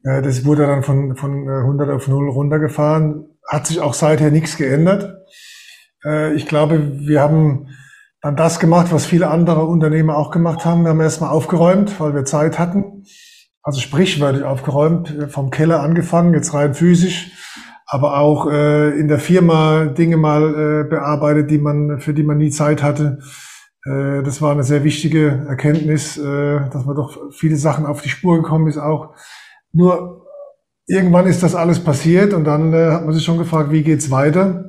äh, 0.03 0.22
das 0.22 0.46
wurde 0.46 0.67
dann 0.67 0.84
von, 0.84 1.15
von 1.15 1.50
100 1.50 1.89
auf 1.89 2.08
0 2.08 2.29
runtergefahren. 2.29 3.25
Hat 3.48 3.65
sich 3.65 3.79
auch 3.81 3.96
seither 3.96 4.29
nichts 4.29 4.58
geändert. 4.58 5.12
Äh, 6.05 6.36
ich 6.36 6.46
glaube, 6.46 7.00
wir 7.00 7.19
haben 7.19 7.69
dann 8.22 8.36
das 8.36 8.60
gemacht, 8.60 8.92
was 8.92 9.06
viele 9.06 9.30
andere 9.30 9.66
Unternehmer 9.66 10.18
auch 10.18 10.32
gemacht 10.32 10.66
haben. 10.66 10.84
Wir 10.84 10.90
haben 10.90 11.00
erstmal 11.00 11.30
aufgeräumt, 11.30 12.00
weil 12.00 12.14
wir 12.14 12.26
Zeit 12.26 12.60
hatten. 12.60 13.06
Also 13.62 13.80
sprichwörtlich 13.80 14.44
aufgeräumt, 14.44 15.16
äh, 15.16 15.28
vom 15.28 15.52
Keller 15.52 15.82
angefangen, 15.82 16.34
jetzt 16.34 16.54
rein 16.54 16.74
physisch, 16.74 17.32
aber 17.86 18.18
auch 18.18 18.50
äh, 18.50 18.98
in 18.98 19.08
der 19.08 19.20
Firma 19.20 19.86
Dinge 19.86 20.18
mal 20.18 20.84
äh, 20.86 20.90
bearbeitet, 20.90 21.52
die 21.52 21.58
man, 21.58 22.00
für 22.00 22.14
die 22.14 22.24
man 22.24 22.38
nie 22.38 22.50
Zeit 22.50 22.82
hatte. 22.84 23.20
Äh, 23.86 24.24
das 24.24 24.42
war 24.42 24.52
eine 24.52 24.64
sehr 24.64 24.84
wichtige 24.84 25.46
Erkenntnis, 25.48 26.18
äh, 26.18 26.70
dass 26.72 26.86
man 26.86 26.96
doch 26.96 27.18
viele 27.32 27.58
Sachen 27.58 27.86
auf 27.86 28.02
die 28.02 28.10
Spur 28.10 28.38
gekommen 28.42 28.68
ist 28.68 28.78
auch. 28.78 29.14
Nur 29.72 30.26
irgendwann 30.88 31.28
ist 31.28 31.44
das 31.44 31.54
alles 31.54 31.84
passiert 31.84 32.34
und 32.34 32.46
dann 32.46 32.74
äh, 32.74 32.92
hat 32.92 33.06
man 33.06 33.14
sich 33.14 33.24
schon 33.24 33.38
gefragt, 33.38 33.72
wie 33.72 33.84
geht's 33.84 34.10
weiter? 34.10 34.69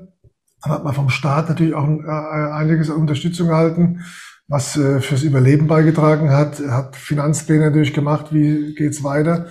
Dann 0.62 0.72
hat 0.72 0.84
man 0.84 0.94
vom 0.94 1.08
Staat 1.08 1.48
natürlich 1.48 1.74
auch 1.74 1.88
äh, 1.88 2.52
einiges 2.52 2.90
an 2.90 2.96
Unterstützung 2.96 3.48
gehalten, 3.48 4.04
was 4.48 4.76
äh, 4.76 5.00
fürs 5.00 5.22
Überleben 5.22 5.68
beigetragen 5.68 6.30
hat, 6.30 6.60
hat 6.60 6.96
Finanzpläne 6.96 7.66
natürlich 7.66 7.94
gemacht, 7.94 8.32
wie 8.32 8.74
geht's 8.74 9.04
weiter. 9.04 9.46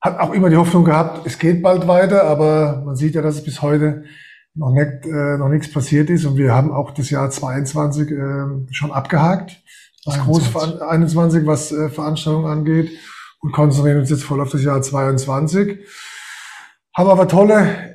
Hat 0.00 0.18
auch 0.18 0.32
immer 0.34 0.50
die 0.50 0.56
Hoffnung 0.56 0.84
gehabt, 0.84 1.26
es 1.26 1.38
geht 1.38 1.62
bald 1.62 1.86
weiter, 1.88 2.24
aber 2.24 2.82
man 2.84 2.96
sieht 2.96 3.14
ja, 3.14 3.22
dass 3.22 3.36
es 3.36 3.44
bis 3.44 3.62
heute 3.62 4.04
noch, 4.54 4.72
nicht, 4.72 5.06
äh, 5.06 5.38
noch 5.38 5.48
nichts 5.48 5.72
passiert 5.72 6.10
ist. 6.10 6.24
Und 6.24 6.36
wir 6.36 6.52
haben 6.52 6.72
auch 6.72 6.92
das 6.92 7.10
Jahr 7.10 7.30
22 7.30 8.10
äh, 8.10 8.16
schon 8.72 8.90
abgehakt, 8.90 9.62
was 10.04 10.18
21, 10.18 10.82
21, 10.82 11.46
was 11.46 11.72
äh, 11.72 11.88
Veranstaltungen 11.88 12.50
angeht. 12.50 12.90
Und 13.40 13.52
konzentrieren 13.52 14.00
uns 14.00 14.10
jetzt 14.10 14.24
voll 14.24 14.40
auf 14.40 14.50
das 14.50 14.64
Jahr 14.64 14.82
22. 14.82 15.78
Haben 16.96 17.10
aber 17.10 17.28
tolle 17.28 17.94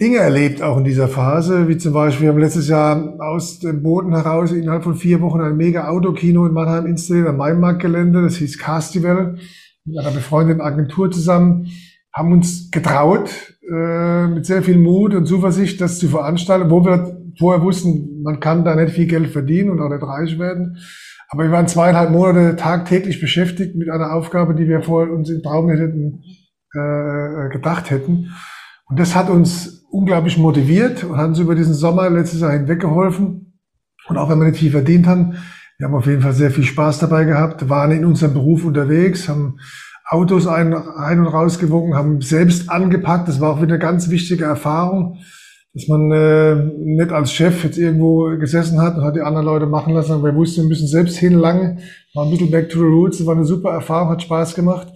Dinge 0.00 0.18
erlebt, 0.18 0.60
auch 0.60 0.78
in 0.78 0.84
dieser 0.84 1.06
Phase, 1.06 1.68
wie 1.68 1.78
zum 1.78 1.92
Beispiel, 1.92 2.24
wir 2.24 2.32
haben 2.32 2.40
letztes 2.40 2.68
Jahr 2.68 3.14
aus 3.20 3.60
dem 3.60 3.82
Boden 3.84 4.12
heraus 4.12 4.50
innerhalb 4.50 4.82
von 4.82 4.96
vier 4.96 5.20
Wochen 5.20 5.40
ein 5.40 5.56
mega 5.56 5.86
Autokino 5.86 6.46
in 6.46 6.52
Mannheim 6.52 6.86
installiert, 6.86 7.28
am 7.28 7.36
Mainmarktgelände, 7.36 8.22
das 8.22 8.36
hieß 8.36 8.58
Castival, 8.58 9.36
mit 9.84 9.98
einer 9.98 10.10
befreundeten 10.10 10.60
Agentur 10.60 11.12
zusammen, 11.12 11.68
haben 12.12 12.32
uns 12.32 12.72
getraut, 12.72 13.54
äh, 13.70 14.26
mit 14.26 14.46
sehr 14.46 14.64
viel 14.64 14.78
Mut 14.78 15.14
und 15.14 15.26
Zuversicht, 15.26 15.80
das 15.80 16.00
zu 16.00 16.08
veranstalten, 16.08 16.70
wo 16.70 16.84
wir 16.84 17.20
vorher 17.38 17.62
wussten, 17.62 18.20
man 18.22 18.40
kann 18.40 18.64
da 18.64 18.74
nicht 18.74 18.94
viel 18.94 19.06
Geld 19.06 19.28
verdienen 19.28 19.70
und 19.70 19.80
auch 19.80 19.90
nicht 19.90 20.02
reich 20.02 20.38
werden. 20.40 20.78
Aber 21.28 21.44
wir 21.44 21.52
waren 21.52 21.68
zweieinhalb 21.68 22.10
Monate 22.10 22.56
tagtäglich 22.56 23.20
beschäftigt 23.20 23.76
mit 23.76 23.90
einer 23.90 24.12
Aufgabe, 24.12 24.56
die 24.56 24.66
wir 24.66 24.82
vorher 24.82 25.12
uns 25.12 25.30
im 25.30 25.42
Traum 25.42 25.68
hätten 25.68 26.22
äh, 26.72 27.48
gedacht 27.50 27.90
hätten. 27.90 28.30
Und 28.86 28.98
das 28.98 29.14
hat 29.14 29.30
uns 29.30 29.83
unglaublich 29.94 30.36
motiviert 30.38 31.04
und 31.04 31.16
hat 31.16 31.28
uns 31.28 31.38
über 31.38 31.54
diesen 31.54 31.74
Sommer 31.74 32.10
letztes 32.10 32.40
Jahr 32.40 32.52
hinweg 32.52 32.80
geholfen. 32.80 33.60
Und 34.08 34.18
auch 34.18 34.28
wenn 34.28 34.38
wir 34.38 34.46
nicht 34.46 34.58
viel 34.58 34.72
verdient 34.72 35.06
haben, 35.06 35.36
wir 35.78 35.86
haben 35.86 35.94
auf 35.94 36.06
jeden 36.06 36.22
Fall 36.22 36.32
sehr 36.32 36.50
viel 36.50 36.64
Spaß 36.64 36.98
dabei 36.98 37.24
gehabt, 37.24 37.68
waren 37.68 37.92
in 37.92 38.04
unserem 38.04 38.34
Beruf 38.34 38.64
unterwegs, 38.64 39.28
haben 39.28 39.58
Autos 40.08 40.46
ein, 40.46 40.74
ein 40.74 41.20
und 41.20 41.26
rausgewogen, 41.26 41.94
haben 41.94 42.20
selbst 42.20 42.68
angepackt. 42.70 43.28
Das 43.28 43.40
war 43.40 43.52
auch 43.52 43.62
wieder 43.62 43.74
eine 43.74 43.78
ganz 43.78 44.10
wichtige 44.10 44.44
Erfahrung, 44.44 45.18
dass 45.72 45.88
man 45.88 46.10
äh, 46.10 46.54
nicht 46.76 47.10
als 47.10 47.32
Chef 47.32 47.64
jetzt 47.64 47.78
irgendwo 47.78 48.36
gesessen 48.38 48.80
hat 48.80 48.96
und 48.96 49.04
hat 49.04 49.16
die 49.16 49.22
anderen 49.22 49.46
Leute 49.46 49.66
machen 49.66 49.94
lassen, 49.94 50.22
wir 50.22 50.34
wussten, 50.34 50.62
wir 50.62 50.68
müssen 50.68 50.86
selbst 50.88 51.16
hinlangen. 51.16 51.80
War 52.14 52.24
ein 52.24 52.30
bisschen 52.30 52.50
back 52.50 52.68
to 52.68 52.78
the 52.78 52.84
roots. 52.84 53.18
Das 53.18 53.26
war 53.26 53.34
eine 53.34 53.44
super 53.44 53.70
Erfahrung, 53.70 54.10
hat 54.10 54.22
Spaß 54.22 54.54
gemacht. 54.54 54.88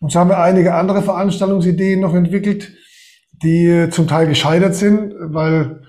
Und 0.00 0.10
so 0.10 0.18
haben 0.18 0.30
wir 0.30 0.38
einige 0.38 0.74
andere 0.74 1.02
Veranstaltungsideen 1.02 2.00
noch 2.00 2.14
entwickelt, 2.14 2.72
die 3.44 3.66
äh, 3.66 3.90
zum 3.90 4.08
Teil 4.08 4.26
gescheitert 4.26 4.74
sind, 4.74 5.14
weil 5.18 5.82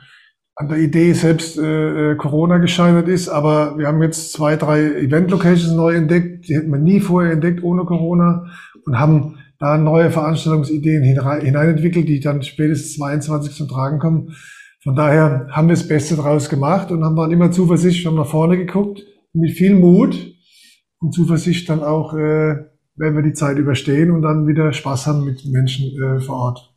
an 0.56 0.70
der 0.70 0.78
Idee 0.78 1.12
selbst 1.14 1.58
äh, 1.58 2.12
äh, 2.12 2.16
Corona 2.16 2.60
gescheitert 2.60 3.08
ist. 3.08 3.28
Aber 3.28 3.78
wir 3.78 3.88
haben 3.88 4.02
jetzt 4.02 4.32
zwei, 4.32 4.56
drei 4.56 4.84
Event-Locations 4.84 5.74
neu 5.74 5.96
entdeckt. 5.96 6.48
Die 6.48 6.56
hätten 6.56 6.72
wir 6.72 6.80
nie 6.80 7.00
vorher 7.00 7.34
entdeckt 7.34 7.64
ohne 7.64 7.84
Corona 7.84 8.46
und 8.86 9.00
haben 9.00 9.38
da 9.60 9.78
neue 9.78 10.12
Veranstaltungsideen 10.12 11.04
hineinentwickelt, 11.04 12.08
die 12.08 12.20
dann 12.20 12.44
spätestens 12.44 12.96
22 12.96 13.54
zum 13.54 13.68
Tragen 13.68 14.00
kommen. 14.00 14.36
Von 14.84 14.96
daher 14.96 15.48
haben 15.52 15.68
wir 15.68 15.76
das 15.76 15.88
Beste 15.88 16.16
draus 16.16 16.50
gemacht 16.50 16.92
und 16.92 17.04
haben 17.04 17.16
dann 17.16 17.32
immer 17.32 17.52
Zuversicht, 17.52 18.06
haben 18.06 18.16
nach 18.16 18.28
vorne 18.28 18.58
geguckt, 18.58 19.02
mit 19.34 19.52
viel 19.52 19.76
Mut 19.76 20.34
und 21.00 21.14
Zuversicht 21.14 21.70
dann 21.70 21.84
auch 21.84 22.14
äh, 22.14 22.56
werden 22.96 23.16
wir 23.16 23.24
die 23.24 23.34
Zeit 23.34 23.58
überstehen 23.58 24.12
und 24.12 24.22
dann 24.22 24.48
wieder 24.48 24.72
Spaß 24.72 25.08
haben 25.08 25.26
mit 25.26 25.46
Menschen 25.46 25.92
äh, 26.02 26.20
vor 26.20 26.36
Ort. 26.36 26.75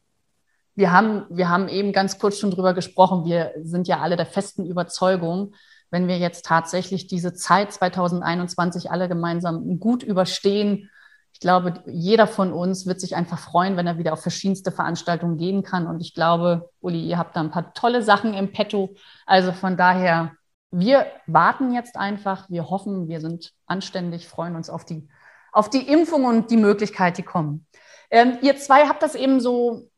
Wir 0.78 0.92
haben, 0.92 1.26
wir 1.28 1.48
haben 1.48 1.66
eben 1.68 1.92
ganz 1.92 2.20
kurz 2.20 2.38
schon 2.38 2.52
drüber 2.52 2.72
gesprochen. 2.72 3.24
Wir 3.24 3.52
sind 3.64 3.88
ja 3.88 3.98
alle 3.98 4.14
der 4.14 4.26
festen 4.26 4.64
Überzeugung, 4.64 5.54
wenn 5.90 6.06
wir 6.06 6.18
jetzt 6.18 6.46
tatsächlich 6.46 7.08
diese 7.08 7.34
Zeit 7.34 7.72
2021 7.72 8.88
alle 8.88 9.08
gemeinsam 9.08 9.80
gut 9.80 10.04
überstehen, 10.04 10.88
ich 11.32 11.40
glaube, 11.40 11.82
jeder 11.86 12.28
von 12.28 12.52
uns 12.52 12.86
wird 12.86 13.00
sich 13.00 13.16
einfach 13.16 13.40
freuen, 13.40 13.76
wenn 13.76 13.88
er 13.88 13.98
wieder 13.98 14.12
auf 14.12 14.22
verschiedenste 14.22 14.70
Veranstaltungen 14.70 15.36
gehen 15.36 15.64
kann. 15.64 15.88
Und 15.88 16.00
ich 16.00 16.14
glaube, 16.14 16.70
Uli, 16.80 17.04
ihr 17.06 17.18
habt 17.18 17.34
da 17.34 17.40
ein 17.40 17.50
paar 17.50 17.74
tolle 17.74 18.02
Sachen 18.02 18.34
im 18.34 18.52
Petto. 18.52 18.94
Also 19.26 19.52
von 19.52 19.76
daher, 19.76 20.32
wir 20.70 21.06
warten 21.26 21.72
jetzt 21.72 21.96
einfach. 21.96 22.48
Wir 22.50 22.70
hoffen, 22.70 23.08
wir 23.08 23.20
sind 23.20 23.52
anständig, 23.66 24.28
freuen 24.28 24.54
uns 24.54 24.70
auf 24.70 24.84
die 24.84 25.08
auf 25.50 25.70
die 25.70 25.88
Impfung 25.88 26.24
und 26.24 26.50
die 26.50 26.56
Möglichkeit, 26.56 27.18
die 27.18 27.22
kommen. 27.22 27.66
Ähm, 28.10 28.38
ihr 28.42 28.56
zwei 28.56 28.86
habt 28.86 29.02
das 29.02 29.14
eben 29.14 29.40
so, 29.40 29.88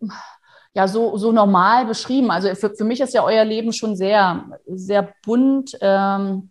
ja, 0.74 0.86
so, 0.88 1.16
so 1.16 1.32
normal 1.32 1.86
beschrieben. 1.86 2.30
Also 2.30 2.54
für, 2.54 2.74
für 2.74 2.84
mich 2.84 3.00
ist 3.00 3.14
ja 3.14 3.24
euer 3.24 3.44
Leben 3.44 3.72
schon 3.72 3.96
sehr, 3.96 4.44
sehr 4.66 5.12
bunt. 5.24 5.76
Ähm, 5.80 6.50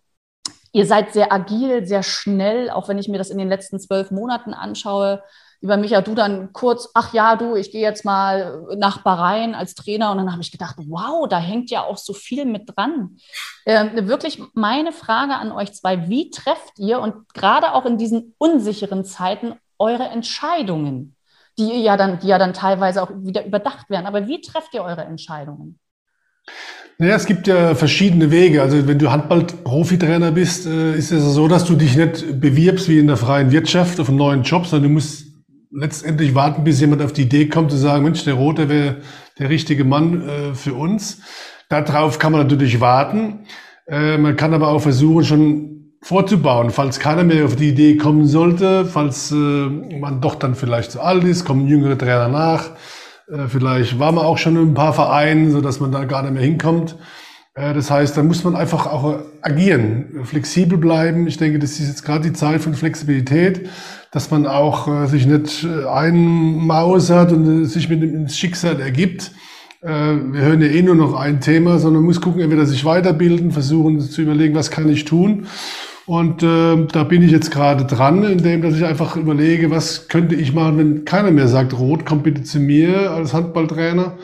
ihr 0.72 0.86
seid 0.86 1.12
sehr 1.12 1.32
agil, 1.32 1.86
sehr 1.86 2.02
schnell, 2.02 2.70
auch 2.70 2.88
wenn 2.88 2.98
ich 2.98 3.08
mir 3.08 3.18
das 3.18 3.30
in 3.30 3.38
den 3.38 3.48
letzten 3.48 3.80
zwölf 3.80 4.10
Monaten 4.10 4.54
anschaue 4.54 5.22
lieber 5.60 5.76
Micha, 5.76 6.00
du 6.00 6.14
dann 6.14 6.52
kurz, 6.52 6.90
ach 6.94 7.12
ja, 7.12 7.36
du, 7.36 7.54
ich 7.54 7.70
gehe 7.70 7.82
jetzt 7.82 8.04
mal 8.04 8.66
nach 8.76 9.02
Bahrain 9.02 9.54
als 9.54 9.74
Trainer. 9.74 10.10
Und 10.10 10.18
dann 10.18 10.32
habe 10.32 10.42
ich 10.42 10.52
gedacht, 10.52 10.76
wow, 10.88 11.28
da 11.28 11.38
hängt 11.38 11.70
ja 11.70 11.84
auch 11.84 11.98
so 11.98 12.12
viel 12.12 12.44
mit 12.44 12.70
dran. 12.74 13.18
Ähm, 13.66 14.08
wirklich 14.08 14.42
meine 14.54 14.92
Frage 14.92 15.34
an 15.34 15.52
euch 15.52 15.72
zwei, 15.74 16.08
wie 16.08 16.30
trefft 16.30 16.78
ihr 16.78 17.00
und 17.00 17.28
gerade 17.34 17.74
auch 17.74 17.84
in 17.84 17.98
diesen 17.98 18.34
unsicheren 18.38 19.04
Zeiten 19.04 19.54
eure 19.78 20.04
Entscheidungen, 20.04 21.14
die 21.60 21.82
ja 21.82 21.96
dann, 21.96 22.18
die 22.20 22.28
ja 22.28 22.38
dann 22.38 22.54
teilweise 22.54 23.02
auch 23.02 23.10
wieder 23.22 23.44
überdacht 23.44 23.90
werden. 23.90 24.06
Aber 24.06 24.26
wie 24.26 24.40
trefft 24.40 24.74
ihr 24.74 24.82
eure 24.82 25.04
Entscheidungen? 25.04 25.78
Naja, 26.98 27.16
es 27.16 27.26
gibt 27.26 27.46
ja 27.46 27.74
verschiedene 27.74 28.30
Wege. 28.30 28.62
Also 28.62 28.86
wenn 28.86 28.98
du 28.98 29.10
Handball-Profitrainer 29.10 30.32
bist, 30.32 30.66
äh, 30.66 30.94
ist 30.94 31.12
es 31.12 31.22
so, 31.22 31.48
dass 31.48 31.64
du 31.64 31.74
dich 31.74 31.96
nicht 31.96 32.40
bewirbst 32.40 32.88
wie 32.88 32.98
in 32.98 33.06
der 33.06 33.16
freien 33.16 33.50
Wirtschaft 33.52 34.00
auf 34.00 34.08
einen 34.08 34.18
neuen 34.18 34.42
Job, 34.42 34.66
sondern 34.66 34.90
du 34.90 34.94
musst 34.94 35.26
letztendlich 35.72 36.34
warten, 36.34 36.64
bis 36.64 36.80
jemand 36.80 37.00
auf 37.02 37.12
die 37.12 37.22
Idee 37.22 37.48
kommt 37.48 37.70
zu 37.70 37.76
sagen, 37.76 38.04
Mensch, 38.04 38.24
der 38.24 38.34
Rote 38.34 38.68
wäre 38.68 38.96
der 39.38 39.48
richtige 39.48 39.84
Mann 39.84 40.28
äh, 40.28 40.54
für 40.54 40.74
uns. 40.74 41.22
Darauf 41.68 42.18
kann 42.18 42.32
man 42.32 42.42
natürlich 42.42 42.80
warten. 42.80 43.46
Äh, 43.86 44.18
man 44.18 44.36
kann 44.36 44.52
aber 44.52 44.68
auch 44.68 44.80
versuchen, 44.80 45.24
schon 45.24 45.69
vorzubauen, 46.02 46.70
falls 46.70 46.98
keiner 46.98 47.24
mehr 47.24 47.44
auf 47.44 47.56
die 47.56 47.68
Idee 47.68 47.96
kommen 47.96 48.26
sollte, 48.26 48.86
falls 48.86 49.30
äh, 49.32 49.34
man 49.34 50.20
doch 50.20 50.34
dann 50.34 50.54
vielleicht 50.54 50.92
zu 50.92 51.00
alt 51.00 51.24
ist, 51.24 51.44
kommen 51.44 51.66
jüngere 51.66 51.98
Trainer 51.98 52.28
nach. 52.28 52.70
Äh, 53.30 53.48
vielleicht 53.48 53.98
war 53.98 54.12
man 54.12 54.24
auch 54.24 54.38
schon 54.38 54.56
in 54.56 54.70
ein 54.70 54.74
paar 54.74 54.92
Vereinen, 54.92 55.50
so 55.50 55.60
dass 55.60 55.80
man 55.80 55.92
da 55.92 56.04
gar 56.04 56.22
nicht 56.22 56.32
mehr 56.32 56.42
hinkommt. 56.42 56.96
Äh, 57.54 57.74
das 57.74 57.90
heißt, 57.90 58.16
da 58.16 58.22
muss 58.22 58.44
man 58.44 58.56
einfach 58.56 58.86
auch 58.86 59.20
agieren, 59.42 60.24
flexibel 60.24 60.78
bleiben. 60.78 61.26
Ich 61.26 61.36
denke, 61.36 61.58
das 61.58 61.72
ist 61.72 61.88
jetzt 61.88 62.04
gerade 62.04 62.22
die 62.22 62.32
Zeit 62.32 62.62
von 62.62 62.74
Flexibilität, 62.74 63.68
dass 64.12 64.30
man 64.30 64.46
auch 64.46 64.88
äh, 64.88 65.06
sich 65.06 65.26
nicht 65.26 65.64
äh, 65.64 65.86
einmausert 65.86 67.32
und 67.32 67.66
sich 67.66 67.88
mit 67.88 68.02
dem 68.02 68.28
Schicksal 68.28 68.80
ergibt. 68.80 69.32
Wir 69.82 70.42
hören 70.42 70.60
ja 70.60 70.68
eh 70.68 70.82
nur 70.82 70.94
noch 70.94 71.14
ein 71.14 71.40
Thema, 71.40 71.78
sondern 71.78 72.02
muss 72.02 72.20
gucken, 72.20 72.42
entweder 72.42 72.66
sich 72.66 72.84
weiterbilden, 72.84 73.50
versuchen 73.50 73.98
zu 73.98 74.20
überlegen, 74.20 74.54
was 74.54 74.70
kann 74.70 74.90
ich 74.90 75.06
tun. 75.06 75.46
Und 76.06 76.42
äh, 76.42 76.86
da 76.86 77.04
bin 77.04 77.22
ich 77.22 77.30
jetzt 77.30 77.50
gerade 77.50 77.84
dran, 77.84 78.24
indem 78.24 78.62
dass 78.62 78.74
ich 78.74 78.84
einfach 78.84 79.16
überlege, 79.16 79.70
was 79.70 80.08
könnte 80.08 80.34
ich 80.34 80.52
machen, 80.52 80.78
wenn 80.78 81.04
keiner 81.04 81.30
mehr 81.30 81.48
sagt, 81.48 81.78
Rot, 81.78 82.04
komm 82.04 82.22
bitte 82.22 82.42
zu 82.42 82.58
mir 82.58 83.10
als 83.10 83.32
Handballtrainer. 83.32 84.16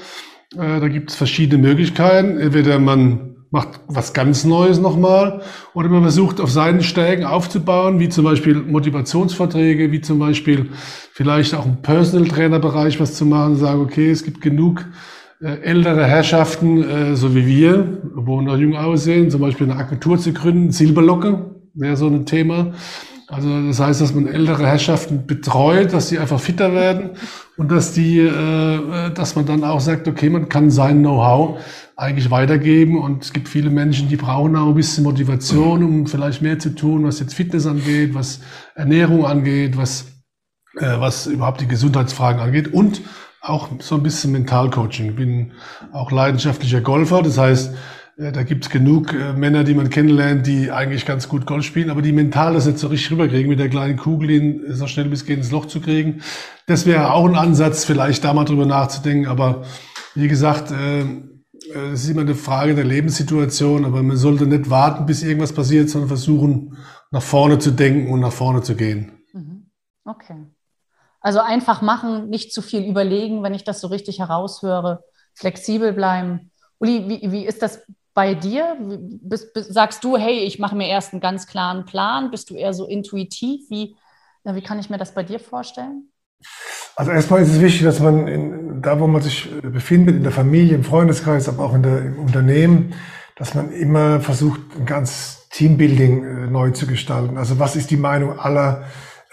Äh, 0.54 0.80
da 0.80 0.88
gibt 0.88 1.10
es 1.10 1.16
verschiedene 1.16 1.62
Möglichkeiten. 1.62 2.38
Entweder 2.38 2.78
man 2.78 3.36
macht 3.50 3.80
was 3.86 4.12
ganz 4.12 4.44
Neues 4.44 4.80
nochmal 4.80 5.40
oder 5.74 5.88
man 5.88 6.02
versucht 6.02 6.40
auf 6.40 6.50
seinen 6.50 6.82
Stärken 6.82 7.24
aufzubauen, 7.24 8.00
wie 8.00 8.08
zum 8.08 8.24
Beispiel 8.24 8.54
Motivationsverträge, 8.54 9.92
wie 9.92 10.00
zum 10.00 10.18
Beispiel 10.18 10.70
vielleicht 11.12 11.54
auch 11.54 11.64
im 11.64 11.76
Personal 11.76 12.26
Trainer 12.28 12.58
Bereich 12.58 13.00
was 13.00 13.14
zu 13.14 13.24
machen, 13.24 13.56
sagen, 13.56 13.80
okay, 13.80 14.10
es 14.10 14.24
gibt 14.24 14.40
genug 14.40 14.84
äh, 15.40 15.60
ältere 15.62 16.04
Herrschaften, 16.04 16.82
äh, 16.82 17.16
so 17.16 17.34
wie 17.34 17.46
wir, 17.46 18.00
wo 18.14 18.40
noch 18.40 18.58
jung 18.58 18.76
aussehen, 18.76 19.30
zum 19.30 19.40
Beispiel 19.40 19.70
eine 19.70 19.78
Agentur 19.78 20.18
zu 20.18 20.32
gründen, 20.32 20.72
Silberlocke 20.72 21.55
wäre 21.76 21.96
so 21.96 22.06
ein 22.06 22.26
Thema. 22.26 22.72
Also 23.28 23.48
das 23.66 23.80
heißt, 23.80 24.00
dass 24.00 24.14
man 24.14 24.28
ältere 24.28 24.66
Herrschaften 24.66 25.26
betreut, 25.26 25.92
dass 25.92 26.08
sie 26.08 26.18
einfach 26.18 26.38
fitter 26.38 26.72
werden 26.74 27.10
und 27.56 27.72
dass 27.72 27.92
die, 27.92 28.20
äh, 28.20 29.10
dass 29.12 29.34
man 29.34 29.46
dann 29.46 29.64
auch 29.64 29.80
sagt, 29.80 30.06
okay, 30.06 30.30
man 30.30 30.48
kann 30.48 30.70
sein 30.70 31.00
Know-how 31.00 31.58
eigentlich 31.96 32.30
weitergeben 32.30 33.02
und 33.02 33.24
es 33.24 33.32
gibt 33.32 33.48
viele 33.48 33.70
Menschen, 33.70 34.08
die 34.08 34.16
brauchen 34.16 34.54
auch 34.54 34.68
ein 34.68 34.74
bisschen 34.74 35.02
Motivation, 35.02 35.82
um 35.82 36.06
vielleicht 36.06 36.40
mehr 36.40 36.58
zu 36.58 36.74
tun, 36.74 37.04
was 37.04 37.18
jetzt 37.18 37.34
Fitness 37.34 37.66
angeht, 37.66 38.14
was 38.14 38.40
Ernährung 38.76 39.26
angeht, 39.26 39.76
was 39.76 40.06
äh, 40.76 41.00
was 41.00 41.26
überhaupt 41.26 41.60
die 41.60 41.68
Gesundheitsfragen 41.68 42.40
angeht 42.40 42.72
und 42.72 43.00
auch 43.40 43.68
so 43.78 43.94
ein 43.94 44.02
bisschen 44.02 44.32
Mentalcoaching. 44.32 45.10
Ich 45.10 45.16
bin 45.16 45.52
auch 45.92 46.10
leidenschaftlicher 46.10 46.80
Golfer, 46.80 47.22
das 47.22 47.38
heißt, 47.38 47.74
da 48.16 48.42
gibt 48.44 48.64
es 48.64 48.70
genug 48.70 49.12
äh, 49.12 49.34
Männer, 49.34 49.62
die 49.62 49.74
man 49.74 49.90
kennenlernt, 49.90 50.46
die 50.46 50.70
eigentlich 50.70 51.04
ganz 51.04 51.28
gut 51.28 51.44
Golf 51.44 51.66
spielen, 51.66 51.90
aber 51.90 52.00
die 52.00 52.12
mental 52.12 52.54
das 52.54 52.66
nicht 52.66 52.78
so 52.78 52.86
richtig 52.88 53.10
rüberkriegen, 53.10 53.50
mit 53.50 53.58
der 53.58 53.68
kleinen 53.68 53.98
Kugel 53.98 54.30
ihn 54.30 54.62
so 54.70 54.86
schnell 54.86 55.10
bis 55.10 55.26
geht 55.26 55.36
ins 55.36 55.50
Loch 55.50 55.66
zu 55.66 55.80
kriegen. 55.80 56.22
Das 56.66 56.86
wäre 56.86 57.12
auch 57.12 57.26
ein 57.26 57.36
Ansatz, 57.36 57.84
vielleicht 57.84 58.24
da 58.24 58.32
mal 58.32 58.44
drüber 58.44 58.64
nachzudenken. 58.64 59.26
Aber 59.26 59.64
wie 60.14 60.28
gesagt, 60.28 60.70
äh, 60.70 61.04
es 61.92 62.04
ist 62.04 62.10
immer 62.10 62.22
eine 62.22 62.34
Frage 62.34 62.74
der 62.74 62.84
Lebenssituation, 62.84 63.84
aber 63.84 64.02
man 64.02 64.16
sollte 64.16 64.46
nicht 64.46 64.70
warten, 64.70 65.04
bis 65.04 65.22
irgendwas 65.22 65.52
passiert, 65.52 65.90
sondern 65.90 66.08
versuchen, 66.08 66.78
nach 67.10 67.22
vorne 67.22 67.58
zu 67.58 67.70
denken 67.70 68.10
und 68.10 68.20
nach 68.20 68.32
vorne 68.32 68.62
zu 68.62 68.76
gehen. 68.76 69.12
Mhm. 69.34 69.70
Okay. 70.04 70.46
Also 71.20 71.40
einfach 71.40 71.82
machen, 71.82 72.30
nicht 72.30 72.52
zu 72.52 72.62
viel 72.62 72.88
überlegen, 72.88 73.42
wenn 73.42 73.52
ich 73.52 73.64
das 73.64 73.80
so 73.80 73.88
richtig 73.88 74.20
heraushöre, 74.20 75.02
flexibel 75.34 75.92
bleiben. 75.92 76.50
Uli, 76.78 77.08
wie, 77.08 77.32
wie 77.32 77.44
ist 77.44 77.62
das 77.62 77.82
bei 78.16 78.34
dir? 78.34 78.76
Bist, 78.80 79.52
bist, 79.52 79.74
sagst 79.74 80.02
du, 80.02 80.16
hey, 80.16 80.38
ich 80.38 80.58
mache 80.58 80.74
mir 80.74 80.88
erst 80.88 81.12
einen 81.12 81.20
ganz 81.20 81.46
klaren 81.46 81.84
Plan? 81.84 82.30
Bist 82.30 82.48
du 82.48 82.54
eher 82.54 82.72
so 82.72 82.86
intuitiv? 82.86 83.68
Wie, 83.68 83.94
wie 84.42 84.62
kann 84.62 84.80
ich 84.80 84.88
mir 84.88 84.96
das 84.96 85.14
bei 85.14 85.22
dir 85.22 85.38
vorstellen? 85.38 86.08
Also 86.96 87.12
erstmal 87.12 87.42
ist 87.42 87.50
es 87.50 87.60
wichtig, 87.60 87.82
dass 87.82 88.00
man 88.00 88.26
in, 88.26 88.80
da 88.80 88.98
wo 88.98 89.06
man 89.06 89.20
sich 89.20 89.50
befindet, 89.60 90.16
in 90.16 90.22
der 90.22 90.32
Familie, 90.32 90.76
im 90.76 90.82
Freundeskreis, 90.82 91.46
aber 91.46 91.62
auch 91.62 91.74
in 91.74 91.82
der, 91.82 91.98
im 91.98 92.18
Unternehmen, 92.18 92.94
dass 93.36 93.54
man 93.54 93.70
immer 93.70 94.18
versucht, 94.20 94.60
ein 94.78 94.86
ganz 94.86 95.46
Teambuilding 95.50 96.24
äh, 96.24 96.46
neu 96.46 96.70
zu 96.70 96.86
gestalten. 96.86 97.36
Also 97.36 97.58
was 97.58 97.76
ist 97.76 97.90
die 97.90 97.98
Meinung 97.98 98.38
aller? 98.38 98.84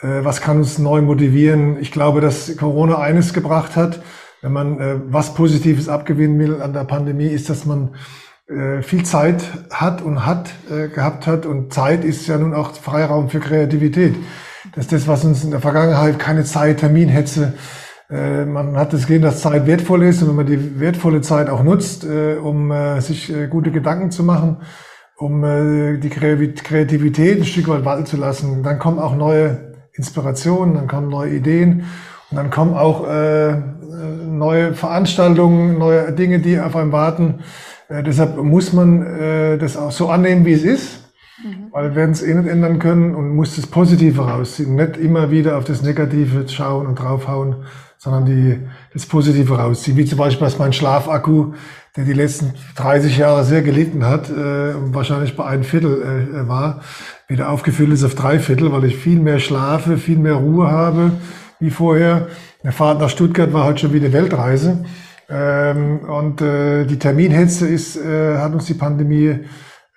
Äh, 0.02 0.26
was 0.26 0.42
kann 0.42 0.58
uns 0.58 0.78
neu 0.78 1.02
motivieren? 1.02 1.80
Ich 1.80 1.94
glaube, 1.94 2.20
dass 2.20 2.58
Corona 2.58 2.98
eines 2.98 3.34
gebracht 3.34 3.78
hat, 3.78 4.02
wenn 4.42 4.52
man 4.52 4.80
äh, 4.82 5.00
was 5.08 5.36
Positives 5.36 5.88
abgewinnen 5.88 6.38
will 6.38 6.62
an 6.62 6.74
der 6.74 6.84
Pandemie, 6.84 7.28
ist, 7.28 7.50
dass 7.50 7.66
man 7.66 7.94
äh, 7.94 7.98
viel 8.82 9.04
Zeit 9.04 9.44
hat 9.72 10.02
und 10.02 10.26
hat 10.26 10.50
äh, 10.70 10.90
gehabt 10.90 11.28
hat. 11.28 11.46
Und 11.46 11.74
Zeit 11.74 12.04
ist 12.04 12.28
ja 12.28 12.38
nun 12.38 12.54
auch 12.54 12.74
Freiraum 12.74 13.30
für 13.30 13.40
Kreativität. 13.40 14.16
Das 14.76 14.86
ist 14.86 14.92
das, 14.92 15.08
was 15.08 15.26
uns 15.26 15.44
in 15.44 15.52
der 15.52 15.60
Vergangenheit 15.62 16.20
keine 16.20 16.44
Zeit, 16.44 16.80
Terminhetze, 16.80 17.54
äh, 18.14 18.46
man 18.46 18.78
hat 18.78 18.94
es 18.94 19.08
gesehen, 19.08 19.22
dass 19.22 19.42
Zeit 19.42 19.66
wertvoll 19.66 20.04
ist 20.04 20.22
und 20.22 20.30
wenn 20.30 20.36
man 20.36 20.46
die 20.46 20.80
wertvolle 20.80 21.22
Zeit 21.22 21.50
auch 21.50 21.64
nutzt, 21.64 22.04
äh, 22.04 22.36
um 22.36 22.72
äh, 22.72 23.00
sich 23.02 23.34
äh, 23.34 23.48
gute 23.48 23.72
Gedanken 23.72 24.12
zu 24.12 24.24
machen, 24.24 24.58
um 25.18 25.44
äh, 25.44 25.98
die 25.98 26.10
Kreativität 26.10 27.40
ein 27.40 27.46
Stück 27.46 27.68
weit 27.70 27.86
walten 27.86 28.06
zu 28.06 28.18
lassen, 28.18 28.62
dann 28.62 28.78
kommen 28.78 29.00
auch 29.00 29.16
neue 29.16 29.74
Inspirationen, 29.94 30.76
dann 30.76 30.88
kommen 30.88 31.10
neue 31.10 31.32
Ideen 31.32 31.86
und 32.30 32.38
dann 32.38 32.50
kommen 32.50 32.76
auch 32.76 33.08
äh, 33.08 33.56
neue 34.28 34.74
Veranstaltungen, 34.74 35.78
neue 35.78 36.12
Dinge, 36.12 36.40
die 36.40 36.60
auf 36.60 36.76
einem 36.76 36.92
warten. 36.92 37.40
Äh, 37.94 38.04
deshalb 38.04 38.38
muss 38.38 38.74
man 38.74 39.06
äh, 39.06 39.58
das 39.58 39.78
auch 39.78 39.92
so 39.92 40.10
annehmen, 40.10 40.46
wie 40.46 40.54
es 40.54 40.64
ist, 40.64 41.00
mhm. 41.44 41.68
weil 41.72 41.90
wir 41.90 41.96
werden 41.96 42.12
es 42.12 42.24
eh 42.24 42.34
nicht 42.34 42.50
ändern 42.50 42.80
können 42.80 43.14
und 43.14 43.36
muss 43.36 43.56
das 43.56 43.68
Positive 43.68 44.22
rausziehen, 44.22 44.76
nicht 44.76 44.98
immer 44.98 45.30
wieder 45.30 45.58
auf 45.58 45.66
das 45.66 45.84
Negative 45.84 46.48
schauen 46.50 46.88
und 46.88 46.96
draufhauen, 46.96 47.58
sondern 47.98 48.26
die, 48.26 48.60
das 48.94 49.06
Positive 49.06 49.58
rausziehen. 49.58 49.96
Wie 49.96 50.06
zum 50.06 50.18
Beispiel, 50.18 50.46
dass 50.46 50.58
mein 50.58 50.74
Schlafakku, 50.74 51.54
der 51.96 52.06
die 52.06 52.14
letzten 52.14 52.54
30 52.76 53.18
Jahre 53.18 53.44
sehr 53.44 53.62
gelitten 53.62 54.06
hat, 54.06 54.28
äh, 54.30 54.74
wahrscheinlich 54.92 55.36
bei 55.36 55.46
ein 55.46 55.64
Viertel 55.64 56.02
äh, 56.02 56.48
war, 56.48 56.82
wieder 57.28 57.50
aufgefüllt 57.50 57.94
ist 57.94 58.04
auf 58.04 58.16
drei 58.16 58.40
Viertel, 58.40 58.72
weil 58.72 58.86
ich 58.86 58.98
viel 58.98 59.20
mehr 59.20 59.40
schlafe, 59.40 59.98
viel 59.98 60.18
mehr 60.18 60.36
Ruhe 60.36 60.72
habe 60.72 61.12
wie 61.60 61.70
vorher. 61.70 62.28
Der 62.64 62.72
Fahrt 62.72 63.00
nach 63.00 63.10
Stuttgart 63.10 63.54
war 63.54 63.66
halt 63.66 63.80
schon 63.80 63.94
wieder 63.94 64.12
Weltreise. 64.12 64.84
Ähm, 65.34 66.02
und 66.08 66.42
äh, 66.42 66.86
die 66.86 67.00
Terminhetze 67.00 67.68
ist, 67.68 67.96
äh, 67.96 68.38
hat 68.38 68.54
uns 68.54 68.66
die 68.66 68.76
Pandemie 68.76 69.40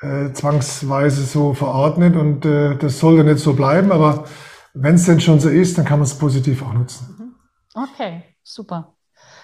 äh, 0.00 0.32
zwangsweise 0.32 1.24
so 1.24 1.52
verordnet 1.52 2.16
und 2.16 2.46
äh, 2.46 2.76
das 2.76 2.98
sollte 2.98 3.22
nicht 3.22 3.40
so 3.40 3.52
bleiben, 3.52 3.92
aber 3.92 4.24
wenn 4.72 4.94
es 4.94 5.04
denn 5.04 5.20
schon 5.20 5.38
so 5.38 5.50
ist, 5.50 5.76
dann 5.76 5.84
kann 5.84 5.98
man 5.98 6.06
es 6.06 6.16
positiv 6.18 6.62
auch 6.62 6.72
nutzen. 6.72 7.16
Mhm. 7.18 7.82
Okay, 7.82 8.22
super. 8.42 8.94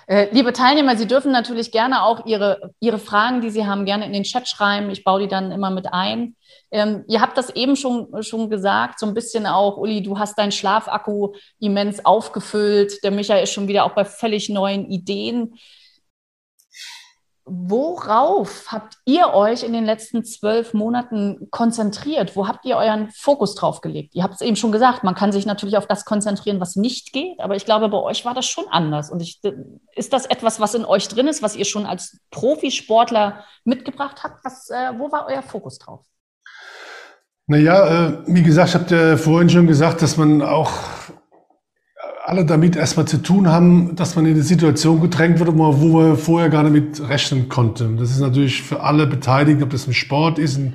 Äh, 0.06 0.28
liebe 0.32 0.52
Teilnehmer, 0.52 0.96
Sie 0.96 1.06
dürfen 1.06 1.30
natürlich 1.30 1.70
gerne 1.70 2.02
auch 2.02 2.26
Ihre, 2.26 2.72
Ihre 2.80 2.98
Fragen, 2.98 3.40
die 3.40 3.50
Sie 3.50 3.66
haben, 3.66 3.84
gerne 3.84 4.04
in 4.06 4.12
den 4.12 4.24
Chat 4.24 4.48
schreiben. 4.48 4.90
Ich 4.90 5.04
baue 5.04 5.20
die 5.20 5.28
dann 5.28 5.52
immer 5.52 5.70
mit 5.70 5.92
ein. 5.92 6.36
Ähm, 6.70 7.04
ihr 7.06 7.20
habt 7.20 7.38
das 7.38 7.50
eben 7.50 7.76
schon, 7.76 8.08
schon 8.22 8.50
gesagt, 8.50 8.98
so 8.98 9.06
ein 9.06 9.14
bisschen 9.14 9.46
auch, 9.46 9.76
Uli, 9.76 10.02
du 10.02 10.18
hast 10.18 10.38
deinen 10.38 10.52
Schlafakku 10.52 11.34
immens 11.60 12.04
aufgefüllt. 12.04 13.04
Der 13.04 13.10
Michael 13.10 13.44
ist 13.44 13.52
schon 13.52 13.68
wieder 13.68 13.84
auch 13.84 13.94
bei 13.94 14.04
völlig 14.04 14.48
neuen 14.48 14.86
Ideen. 14.90 15.54
Worauf 17.44 18.70
habt 18.70 18.98
ihr 19.04 19.34
euch 19.34 19.64
in 19.64 19.72
den 19.72 19.84
letzten 19.84 20.24
zwölf 20.24 20.74
Monaten 20.74 21.48
konzentriert? 21.50 22.36
Wo 22.36 22.46
habt 22.46 22.64
ihr 22.64 22.76
euren 22.76 23.10
Fokus 23.10 23.56
drauf 23.56 23.80
gelegt? 23.80 24.14
Ihr 24.14 24.22
habt 24.22 24.34
es 24.34 24.40
eben 24.42 24.54
schon 24.54 24.70
gesagt, 24.70 25.02
man 25.02 25.16
kann 25.16 25.32
sich 25.32 25.44
natürlich 25.44 25.76
auf 25.76 25.86
das 25.86 26.04
konzentrieren, 26.04 26.60
was 26.60 26.76
nicht 26.76 27.12
geht, 27.12 27.40
aber 27.40 27.56
ich 27.56 27.64
glaube, 27.64 27.88
bei 27.88 27.98
euch 27.98 28.24
war 28.24 28.34
das 28.34 28.46
schon 28.46 28.66
anders. 28.70 29.10
Und 29.10 29.20
ich, 29.20 29.40
ist 29.96 30.12
das 30.12 30.26
etwas, 30.26 30.60
was 30.60 30.74
in 30.74 30.84
euch 30.84 31.08
drin 31.08 31.26
ist, 31.26 31.42
was 31.42 31.56
ihr 31.56 31.64
schon 31.64 31.84
als 31.84 32.20
Profisportler 32.30 33.44
mitgebracht 33.64 34.22
habt? 34.22 34.44
Was, 34.44 34.70
äh, 34.70 34.92
wo 34.98 35.10
war 35.10 35.26
euer 35.28 35.42
Fokus 35.42 35.78
drauf? 35.78 36.06
Naja, 37.48 38.06
äh, 38.06 38.18
wie 38.26 38.44
gesagt, 38.44 38.68
ich 38.68 38.74
habe 38.76 38.94
ja 38.94 39.16
vorhin 39.16 39.50
schon 39.50 39.66
gesagt, 39.66 40.00
dass 40.00 40.16
man 40.16 40.42
auch 40.42 40.70
alle 42.24 42.44
damit 42.44 42.76
erstmal 42.76 43.06
zu 43.06 43.20
tun 43.20 43.48
haben, 43.48 43.96
dass 43.96 44.14
man 44.14 44.26
in 44.26 44.34
eine 44.34 44.42
Situation 44.42 45.00
gedrängt 45.00 45.40
wird, 45.40 45.56
wo 45.56 46.02
man 46.02 46.16
vorher 46.16 46.50
gar 46.50 46.62
nicht 46.62 46.72
mit 46.72 47.08
rechnen 47.08 47.48
konnte. 47.48 47.88
Das 47.98 48.10
ist 48.10 48.20
natürlich 48.20 48.62
für 48.62 48.80
alle 48.80 49.06
Beteiligten, 49.06 49.64
ob 49.64 49.70
das 49.70 49.86
im 49.86 49.92
Sport 49.92 50.38
ist, 50.38 50.56
in, 50.56 50.74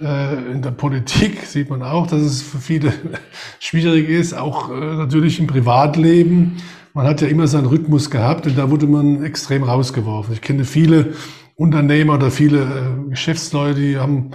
äh, 0.00 0.52
in 0.52 0.62
der 0.62 0.70
Politik 0.70 1.40
sieht 1.46 1.68
man 1.68 1.82
auch, 1.82 2.06
dass 2.06 2.22
es 2.22 2.42
für 2.42 2.58
viele 2.58 2.92
schwierig 3.60 4.08
ist, 4.08 4.32
auch 4.32 4.70
äh, 4.70 4.74
natürlich 4.74 5.38
im 5.38 5.46
Privatleben. 5.46 6.56
Man 6.94 7.06
hat 7.06 7.20
ja 7.20 7.28
immer 7.28 7.46
seinen 7.46 7.66
Rhythmus 7.66 8.10
gehabt 8.10 8.46
und 8.46 8.56
da 8.56 8.70
wurde 8.70 8.86
man 8.86 9.22
extrem 9.22 9.64
rausgeworfen. 9.64 10.32
Ich 10.32 10.40
kenne 10.40 10.64
viele 10.64 11.12
Unternehmer 11.56 12.14
oder 12.14 12.30
viele 12.30 12.62
äh, 12.62 13.10
Geschäftsleute, 13.10 13.80
die 13.80 13.98
haben, 13.98 14.30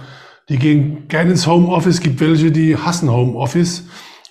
die 0.48 0.58
gehen 0.58 1.08
gerne 1.08 1.32
ins 1.32 1.48
Homeoffice, 1.48 2.00
gibt 2.00 2.20
welche, 2.20 2.52
die 2.52 2.76
hassen 2.76 3.10
Homeoffice. 3.10 3.84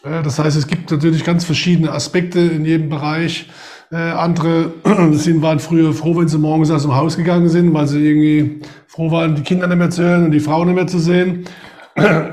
Das 0.03 0.39
heißt, 0.39 0.57
es 0.57 0.67
gibt 0.67 0.89
natürlich 0.89 1.23
ganz 1.23 1.43
verschiedene 1.43 1.91
Aspekte 1.91 2.39
in 2.39 2.65
jedem 2.65 2.89
Bereich. 2.89 3.47
Äh, 3.91 3.97
andere 3.97 4.73
sind, 5.11 5.41
waren 5.41 5.59
früher 5.59 5.93
froh, 5.93 6.17
wenn 6.17 6.27
sie 6.27 6.39
morgens 6.39 6.71
aus 6.71 6.83
dem 6.83 6.95
Haus 6.95 7.17
gegangen 7.17 7.49
sind, 7.49 7.73
weil 7.73 7.87
sie 7.87 8.03
irgendwie 8.03 8.61
froh 8.87 9.11
waren, 9.11 9.35
die 9.35 9.43
Kinder 9.43 9.67
nicht 9.67 9.77
mehr 9.77 9.89
zu 9.89 10.03
hören 10.03 10.25
und 10.25 10.31
die 10.31 10.39
Frau 10.39 10.65
nicht 10.65 10.75
mehr 10.75 10.87
zu 10.87 10.97
sehen. 10.97 11.45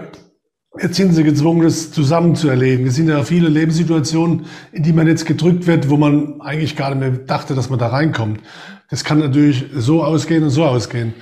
Jetzt 0.80 0.94
sind 0.94 1.12
sie 1.12 1.24
gezwungen, 1.24 1.62
das 1.62 1.90
zusammen 1.90 2.36
zu 2.36 2.48
erleben. 2.48 2.86
Es 2.86 2.94
sind 2.94 3.08
ja 3.08 3.24
viele 3.24 3.48
Lebenssituationen, 3.48 4.46
in 4.70 4.84
die 4.84 4.92
man 4.92 5.08
jetzt 5.08 5.26
gedrückt 5.26 5.66
wird, 5.66 5.90
wo 5.90 5.96
man 5.96 6.40
eigentlich 6.40 6.76
gar 6.76 6.90
nicht 6.90 7.00
mehr 7.00 7.10
dachte, 7.10 7.56
dass 7.56 7.68
man 7.68 7.80
da 7.80 7.88
reinkommt. 7.88 8.40
Das 8.88 9.02
kann 9.02 9.18
natürlich 9.18 9.64
so 9.74 10.04
ausgehen 10.04 10.44
und 10.44 10.50
so 10.50 10.64
ausgehen. 10.64 11.14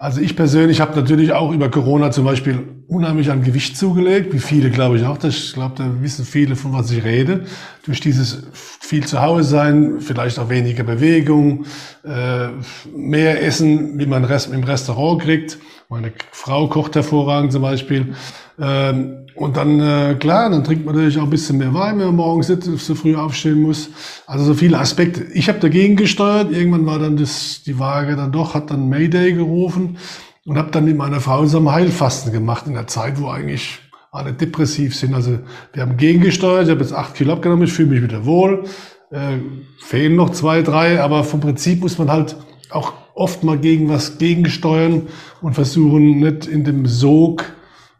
Also 0.00 0.20
ich 0.20 0.36
persönlich 0.36 0.80
habe 0.80 0.94
natürlich 0.94 1.32
auch 1.32 1.50
über 1.50 1.68
Corona 1.72 2.12
zum 2.12 2.24
Beispiel 2.24 2.60
unheimlich 2.86 3.32
an 3.32 3.42
Gewicht 3.42 3.76
zugelegt, 3.76 4.32
wie 4.32 4.38
viele 4.38 4.70
glaube 4.70 4.96
ich 4.96 5.04
auch. 5.04 5.18
Das, 5.18 5.34
ich 5.34 5.54
glaube, 5.54 5.74
da 5.76 5.90
wissen 6.00 6.24
viele, 6.24 6.54
von 6.54 6.72
was 6.72 6.92
ich 6.92 7.02
rede. 7.02 7.46
Durch 7.84 7.98
dieses 7.98 8.44
viel 8.52 9.04
zu 9.04 9.20
Hause 9.20 9.42
sein, 9.48 9.96
vielleicht 9.98 10.38
auch 10.38 10.50
weniger 10.50 10.84
Bewegung, 10.84 11.64
äh, 12.04 12.46
mehr 12.94 13.42
Essen, 13.42 13.98
wie 13.98 14.06
man 14.06 14.22
im 14.22 14.62
Restaurant 14.62 15.20
kriegt. 15.20 15.58
Meine 15.88 16.12
Frau 16.30 16.68
kocht 16.68 16.94
hervorragend 16.94 17.50
zum 17.50 17.62
Beispiel. 17.62 18.14
Ähm, 18.60 19.26
und 19.38 19.56
dann, 19.56 19.80
äh, 19.80 20.16
klar, 20.18 20.50
dann 20.50 20.64
trinkt 20.64 20.84
man 20.84 20.94
natürlich 20.94 21.18
auch 21.18 21.24
ein 21.24 21.30
bisschen 21.30 21.58
mehr 21.58 21.72
Wein, 21.72 21.98
wenn 21.98 22.06
man 22.06 22.16
morgens 22.16 22.48
nicht 22.48 22.64
so 22.64 22.94
früh 22.94 23.14
aufstehen 23.14 23.62
muss. 23.62 23.90
Also 24.26 24.44
so 24.44 24.54
viele 24.54 24.78
Aspekte. 24.78 25.24
Ich 25.32 25.48
habe 25.48 25.60
dagegen 25.60 25.96
gesteuert. 25.96 26.50
Irgendwann 26.50 26.86
war 26.86 26.98
dann 26.98 27.16
das, 27.16 27.62
die 27.64 27.78
Waage 27.78 28.16
dann 28.16 28.32
doch, 28.32 28.54
hat 28.54 28.70
dann 28.70 28.88
Mayday 28.88 29.32
gerufen 29.32 29.98
und 30.44 30.58
habe 30.58 30.70
dann 30.70 30.84
mit 30.84 30.96
meiner 30.96 31.20
Frau 31.20 31.42
zusammen 31.44 31.70
Heilfasten 31.70 32.32
gemacht 32.32 32.66
in 32.66 32.74
der 32.74 32.86
Zeit, 32.86 33.20
wo 33.20 33.28
eigentlich 33.28 33.78
alle 34.10 34.32
depressiv 34.32 34.96
sind. 34.96 35.14
Also 35.14 35.38
wir 35.72 35.82
haben 35.82 35.96
gegengesteuert. 35.96 36.64
Ich 36.64 36.70
habe 36.70 36.80
jetzt 36.80 36.92
acht 36.92 37.14
Kilo 37.14 37.32
abgenommen. 37.34 37.64
Ich 37.64 37.72
fühle 37.72 37.90
mich 37.90 38.02
wieder 38.02 38.24
wohl. 38.24 38.64
Äh, 39.10 39.38
fehlen 39.78 40.16
noch 40.16 40.30
zwei, 40.30 40.62
drei. 40.62 41.00
Aber 41.00 41.22
vom 41.22 41.40
Prinzip 41.40 41.80
muss 41.80 41.98
man 41.98 42.10
halt 42.10 42.36
auch 42.70 42.92
oft 43.14 43.44
mal 43.44 43.58
gegen 43.58 43.88
was 43.88 44.18
gegensteuern 44.18 45.08
und 45.42 45.54
versuchen 45.54 46.18
nicht 46.20 46.46
in 46.46 46.64
dem 46.64 46.86
Sog 46.86 47.44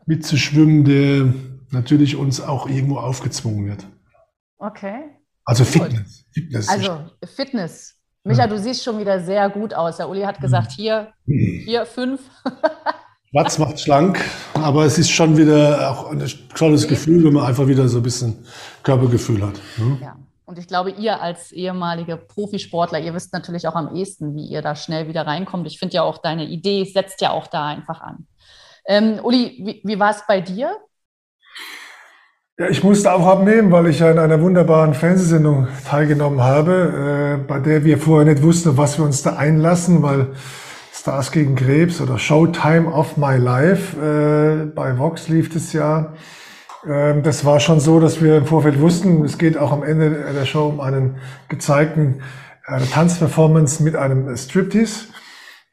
mitzuschwimmen, 0.08 0.84
der 0.84 1.32
natürlich 1.70 2.16
uns 2.16 2.40
auch 2.40 2.68
irgendwo 2.68 2.96
aufgezwungen 2.96 3.66
wird. 3.66 3.86
Okay. 4.58 5.10
Also 5.44 5.64
Fitness. 5.64 6.24
Fitness. 6.32 6.68
Also 6.68 6.98
Fitness. 7.36 7.94
Micha, 8.24 8.46
du 8.46 8.58
siehst 8.58 8.82
schon 8.82 8.98
wieder 8.98 9.20
sehr 9.20 9.48
gut 9.48 9.72
aus. 9.72 9.98
Der 9.98 10.08
Uli 10.08 10.22
hat 10.22 10.40
gesagt, 10.40 10.72
hier, 10.72 11.12
hier 11.26 11.86
fünf. 11.86 12.20
Schwarz 13.30 13.58
macht 13.58 13.78
schlank, 13.78 14.24
aber 14.54 14.86
es 14.86 14.98
ist 14.98 15.10
schon 15.10 15.36
wieder 15.36 15.90
auch 15.90 16.10
ein 16.10 16.26
tolles 16.54 16.88
Gefühl, 16.88 17.24
wenn 17.24 17.34
man 17.34 17.44
einfach 17.44 17.66
wieder 17.66 17.86
so 17.86 17.98
ein 17.98 18.02
bisschen 18.02 18.46
Körpergefühl 18.82 19.46
hat. 19.46 19.60
Ne? 19.76 19.98
Ja. 20.00 20.16
Und 20.46 20.58
ich 20.58 20.66
glaube, 20.66 20.92
ihr 20.92 21.20
als 21.20 21.52
ehemalige 21.52 22.16
Profisportler, 22.16 23.00
ihr 23.00 23.12
wisst 23.12 23.34
natürlich 23.34 23.68
auch 23.68 23.74
am 23.74 23.94
ehesten, 23.94 24.34
wie 24.34 24.46
ihr 24.46 24.62
da 24.62 24.74
schnell 24.74 25.06
wieder 25.06 25.26
reinkommt. 25.26 25.66
Ich 25.66 25.78
finde 25.78 25.96
ja 25.96 26.02
auch, 26.02 26.16
deine 26.16 26.46
Idee 26.46 26.84
setzt 26.84 27.20
ja 27.20 27.32
auch 27.32 27.48
da 27.48 27.66
einfach 27.66 28.00
an. 28.00 28.26
Ähm, 28.88 29.20
Uli, 29.22 29.60
wie, 29.62 29.80
wie 29.84 29.98
war 30.00 30.10
es 30.10 30.24
bei 30.26 30.40
dir? 30.40 30.74
Ja, 32.58 32.68
ich 32.68 32.82
musste 32.82 33.12
auch 33.12 33.26
abnehmen, 33.26 33.70
weil 33.70 33.86
ich 33.86 34.00
ja 34.00 34.10
in 34.10 34.18
einer 34.18 34.40
wunderbaren 34.40 34.94
Fernsehsendung 34.94 35.68
teilgenommen 35.86 36.42
habe, 36.42 37.36
äh, 37.38 37.46
bei 37.46 37.60
der 37.60 37.84
wir 37.84 37.98
vorher 37.98 38.32
nicht 38.32 38.42
wussten, 38.42 38.76
was 38.78 38.98
wir 38.98 39.04
uns 39.04 39.22
da 39.22 39.36
einlassen, 39.36 40.02
weil 40.02 40.28
Stars 40.92 41.30
gegen 41.30 41.54
Krebs 41.54 42.00
oder 42.00 42.18
Showtime 42.18 42.90
of 42.90 43.16
My 43.18 43.36
Life 43.36 43.96
äh, 43.96 44.66
bei 44.66 44.98
Vox 44.98 45.28
lief 45.28 45.54
es 45.54 45.72
ja. 45.74 46.14
Ähm, 46.88 47.22
das 47.22 47.44
war 47.44 47.60
schon 47.60 47.80
so, 47.80 48.00
dass 48.00 48.22
wir 48.22 48.38
im 48.38 48.46
Vorfeld 48.46 48.80
wussten, 48.80 49.22
es 49.24 49.36
geht 49.36 49.58
auch 49.58 49.70
am 49.70 49.82
Ende 49.82 50.10
der 50.10 50.46
Show 50.46 50.66
um 50.66 50.80
einen 50.80 51.18
gezeigten 51.48 52.22
eine 52.64 52.88
Tanzperformance 52.88 53.82
mit 53.82 53.96
einem 53.96 54.34
Striptease. 54.36 55.06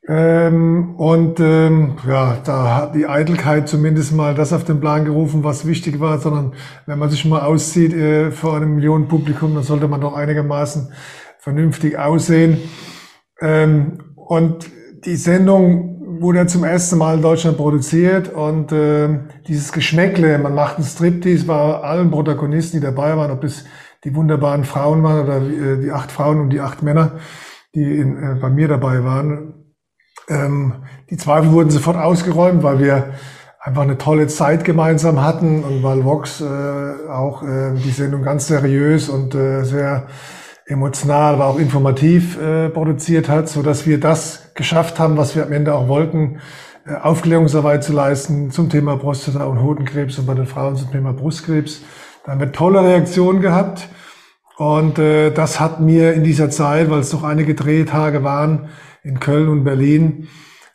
Ähm, 0.07 0.95
und 0.97 1.39
ähm, 1.39 1.95
ja, 2.07 2.37
da 2.43 2.75
hat 2.75 2.95
die 2.95 3.07
Eitelkeit 3.07 3.67
zumindest 3.67 4.13
mal 4.13 4.35
das 4.35 4.53
auf 4.53 4.63
den 4.63 4.79
Plan 4.79 5.03
gerufen, 5.03 5.43
was 5.43 5.65
wichtig 5.65 5.99
war, 5.99 6.19
sondern 6.19 6.53
wenn 6.85 6.99
man 6.99 7.09
sich 7.09 7.25
mal 7.25 7.41
auszieht 7.41 7.93
äh, 7.93 8.31
vor 8.31 8.55
einem 8.55 8.75
Millionenpublikum, 8.75 9.55
dann 9.55 9.63
sollte 9.63 9.87
man 9.87 10.01
doch 10.01 10.13
einigermaßen 10.13 10.91
vernünftig 11.39 11.97
aussehen. 11.97 12.59
Ähm, 13.41 13.99
und 14.15 14.69
die 15.05 15.15
Sendung 15.15 16.21
wurde 16.21 16.45
zum 16.47 16.63
ersten 16.63 16.99
Mal 16.99 17.15
in 17.15 17.21
Deutschland 17.23 17.57
produziert 17.57 18.31
und 18.31 18.71
äh, 18.71 19.09
dieses 19.47 19.71
Geschmäckle, 19.71 20.37
man 20.37 20.53
macht 20.53 20.75
einen 20.75 20.85
Striptease, 20.85 21.47
war 21.47 21.83
allen 21.83 22.11
Protagonisten, 22.11 22.77
die 22.77 22.85
dabei 22.85 23.17
waren, 23.17 23.31
ob 23.31 23.43
es 23.43 23.65
die 24.03 24.15
wunderbaren 24.15 24.65
Frauen 24.65 25.01
waren 25.01 25.23
oder 25.23 25.37
äh, 25.37 25.81
die 25.81 25.91
acht 25.91 26.11
Frauen 26.11 26.39
und 26.39 26.51
die 26.51 26.61
acht 26.61 26.83
Männer, 26.83 27.13
die 27.73 27.97
in, 27.97 28.17
äh, 28.17 28.35
bei 28.39 28.49
mir 28.49 28.67
dabei 28.67 29.03
waren. 29.03 29.64
Ähm, 30.27 30.73
die 31.09 31.17
Zweifel 31.17 31.51
wurden 31.51 31.69
sofort 31.69 31.97
ausgeräumt, 31.97 32.63
weil 32.63 32.79
wir 32.79 33.13
einfach 33.59 33.81
eine 33.81 33.97
tolle 33.97 34.27
Zeit 34.27 34.63
gemeinsam 34.63 35.23
hatten 35.23 35.63
und 35.63 35.81
weil 35.81 36.03
Vox 36.05 36.41
äh, 36.41 37.09
auch 37.09 37.43
äh, 37.43 37.73
die 37.75 37.89
Sendung 37.89 38.21
ganz 38.21 38.47
seriös 38.47 39.09
und 39.09 39.33
äh, 39.33 39.63
sehr 39.63 40.07
emotional, 40.67 41.33
aber 41.35 41.45
auch 41.45 41.59
informativ 41.59 42.39
äh, 42.39 42.69
produziert 42.69 43.27
hat, 43.27 43.49
so 43.49 43.61
dass 43.61 43.85
wir 43.85 43.99
das 43.99 44.51
geschafft 44.53 44.99
haben, 44.99 45.17
was 45.17 45.35
wir 45.35 45.43
am 45.43 45.51
Ende 45.51 45.73
auch 45.73 45.88
wollten, 45.88 46.39
äh, 46.88 46.93
Aufklärungsarbeit 46.95 47.83
zu 47.83 47.93
leisten 47.93 48.51
zum 48.51 48.69
Thema 48.69 48.97
Prostata 48.97 49.45
und 49.45 49.61
Hodenkrebs 49.61 50.17
und 50.19 50.27
bei 50.27 50.35
den 50.35 50.47
Frauen 50.47 50.75
zum 50.75 50.91
Thema 50.91 51.13
Brustkrebs. 51.13 51.81
Da 52.23 52.31
haben 52.31 52.39
wir 52.39 52.51
tolle 52.51 52.83
Reaktionen 52.83 53.41
gehabt 53.41 53.89
und 54.57 54.99
äh, 54.99 55.31
das 55.31 55.59
hat 55.59 55.81
mir 55.81 56.13
in 56.13 56.23
dieser 56.23 56.51
Zeit, 56.51 56.89
weil 56.91 56.99
es 56.99 57.09
doch 57.09 57.23
einige 57.23 57.55
Drehtage 57.55 58.23
waren 58.23 58.69
in 59.05 59.19
Köln 59.19 59.47
und 59.47 59.63
Berlin, 59.63 60.27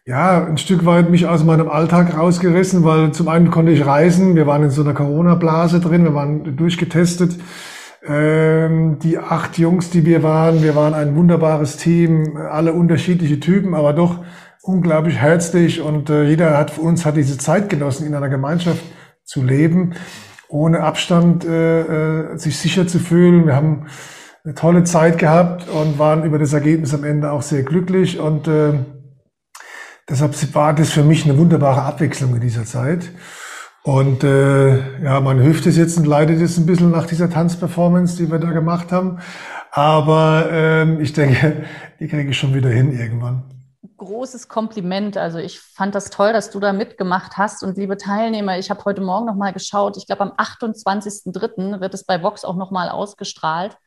ja, 0.06 0.44
ein 0.44 0.58
Stück 0.58 0.86
weit 0.86 1.10
mich 1.10 1.26
aus 1.26 1.44
meinem 1.44 1.68
Alltag 1.68 2.16
rausgerissen, 2.16 2.84
weil 2.84 3.12
zum 3.12 3.28
einen 3.28 3.50
konnte 3.50 3.72
ich 3.72 3.84
reisen, 3.84 4.34
wir 4.34 4.46
waren 4.46 4.64
in 4.64 4.70
so 4.70 4.82
einer 4.82 4.94
Corona-Blase 4.94 5.80
drin, 5.80 6.04
wir 6.04 6.14
waren 6.14 6.56
durchgetestet 6.56 7.36
ähm, 8.06 8.98
die 9.00 9.18
acht 9.18 9.58
Jungs, 9.58 9.90
die 9.90 10.06
wir 10.06 10.22
waren, 10.22 10.62
wir 10.62 10.74
waren 10.74 10.94
ein 10.94 11.14
wunderbares 11.16 11.76
Team, 11.76 12.36
alle 12.36 12.72
unterschiedliche 12.72 13.40
Typen, 13.40 13.74
aber 13.74 13.92
doch 13.92 14.24
unglaublich 14.62 15.16
herzlich 15.16 15.80
und 15.80 16.08
äh, 16.10 16.24
jeder 16.24 16.56
hat 16.56 16.70
für 16.70 16.80
uns 16.80 17.04
hat 17.04 17.16
diese 17.16 17.38
Zeit 17.38 17.68
genossen, 17.68 18.06
in 18.06 18.14
einer 18.14 18.28
Gemeinschaft 18.28 18.82
zu 19.24 19.42
leben, 19.42 19.92
ohne 20.48 20.82
Abstand 20.82 21.44
äh, 21.44 22.32
äh, 22.32 22.36
sich 22.36 22.58
sicher 22.58 22.86
zu 22.86 22.98
fühlen. 22.98 23.46
Wir 23.46 23.54
haben 23.54 23.86
eine 24.44 24.54
tolle 24.54 24.84
Zeit 24.84 25.18
gehabt 25.18 25.68
und 25.68 25.98
waren 25.98 26.24
über 26.24 26.38
das 26.38 26.52
Ergebnis 26.52 26.94
am 26.94 27.04
Ende 27.04 27.30
auch 27.30 27.42
sehr 27.42 27.62
glücklich 27.62 28.18
und 28.18 28.48
äh, 28.48 28.72
deshalb 30.08 30.54
war 30.54 30.74
das 30.74 30.90
für 30.90 31.02
mich 31.02 31.24
eine 31.24 31.36
wunderbare 31.36 31.82
Abwechslung 31.82 32.34
in 32.34 32.40
dieser 32.40 32.64
Zeit. 32.64 33.10
Und 33.82 34.24
äh, 34.24 35.02
ja, 35.02 35.20
meine 35.20 35.42
Hüfte 35.42 35.72
sitzt 35.72 35.96
und 35.96 36.06
leidet 36.06 36.38
jetzt 36.38 36.58
ein 36.58 36.66
bisschen 36.66 36.90
nach 36.90 37.06
dieser 37.06 37.30
Tanzperformance, 37.30 38.16
die 38.16 38.30
wir 38.30 38.38
da 38.38 38.50
gemacht 38.50 38.92
haben. 38.92 39.20
Aber 39.70 40.48
ähm, 40.50 41.00
ich 41.00 41.12
denke, 41.12 41.64
die 42.00 42.08
kriege 42.08 42.30
ich 42.30 42.38
schon 42.38 42.54
wieder 42.54 42.68
hin 42.68 42.92
irgendwann. 42.92 43.44
Großes 43.96 44.48
Kompliment. 44.48 45.16
Also 45.16 45.38
ich 45.38 45.60
fand 45.60 45.94
das 45.94 46.10
toll, 46.10 46.32
dass 46.32 46.50
du 46.50 46.60
da 46.60 46.72
mitgemacht 46.74 47.38
hast. 47.38 47.62
Und 47.62 47.78
liebe 47.78 47.96
Teilnehmer, 47.96 48.58
ich 48.58 48.70
habe 48.70 48.84
heute 48.84 49.00
Morgen 49.00 49.26
nochmal 49.26 49.52
geschaut. 49.52 49.96
Ich 49.96 50.06
glaube, 50.06 50.22
am 50.22 50.32
28.03. 50.32 51.80
wird 51.80 51.94
es 51.94 52.04
bei 52.04 52.22
Vox 52.22 52.44
auch 52.44 52.56
nochmal 52.56 52.90
ausgestrahlt. 52.90 53.78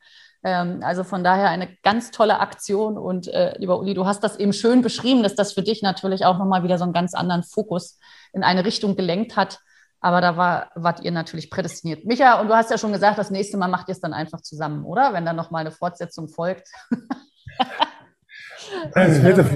Ähm, 0.44 0.80
also 0.82 1.02
von 1.02 1.24
daher 1.24 1.48
eine 1.48 1.68
ganz 1.82 2.10
tolle 2.10 2.38
Aktion. 2.38 2.96
Und 2.96 3.28
äh, 3.28 3.58
lieber 3.58 3.78
Uli, 3.78 3.94
du 3.94 4.06
hast 4.06 4.22
das 4.22 4.36
eben 4.36 4.52
schön 4.52 4.82
beschrieben, 4.82 5.22
dass 5.22 5.34
das 5.34 5.52
für 5.52 5.62
dich 5.62 5.82
natürlich 5.82 6.24
auch 6.24 6.38
nochmal 6.38 6.62
wieder 6.62 6.78
so 6.78 6.84
einen 6.84 6.92
ganz 6.92 7.14
anderen 7.14 7.42
Fokus 7.42 7.98
in 8.32 8.44
eine 8.44 8.64
Richtung 8.64 8.96
gelenkt 8.96 9.36
hat 9.36 9.58
aber 10.04 10.20
da 10.20 10.36
war, 10.36 10.70
wart 10.74 11.02
ihr 11.02 11.12
natürlich 11.12 11.48
prädestiniert. 11.48 12.04
Micha, 12.04 12.38
und 12.38 12.48
du 12.48 12.54
hast 12.54 12.70
ja 12.70 12.76
schon 12.76 12.92
gesagt, 12.92 13.16
das 13.16 13.30
nächste 13.30 13.56
Mal 13.56 13.68
macht 13.68 13.88
ihr 13.88 13.92
es 13.92 14.00
dann 14.00 14.12
einfach 14.12 14.42
zusammen, 14.42 14.84
oder? 14.84 15.14
Wenn 15.14 15.24
dann 15.24 15.34
nochmal 15.34 15.62
eine 15.62 15.70
Fortsetzung 15.70 16.28
folgt. 16.28 16.68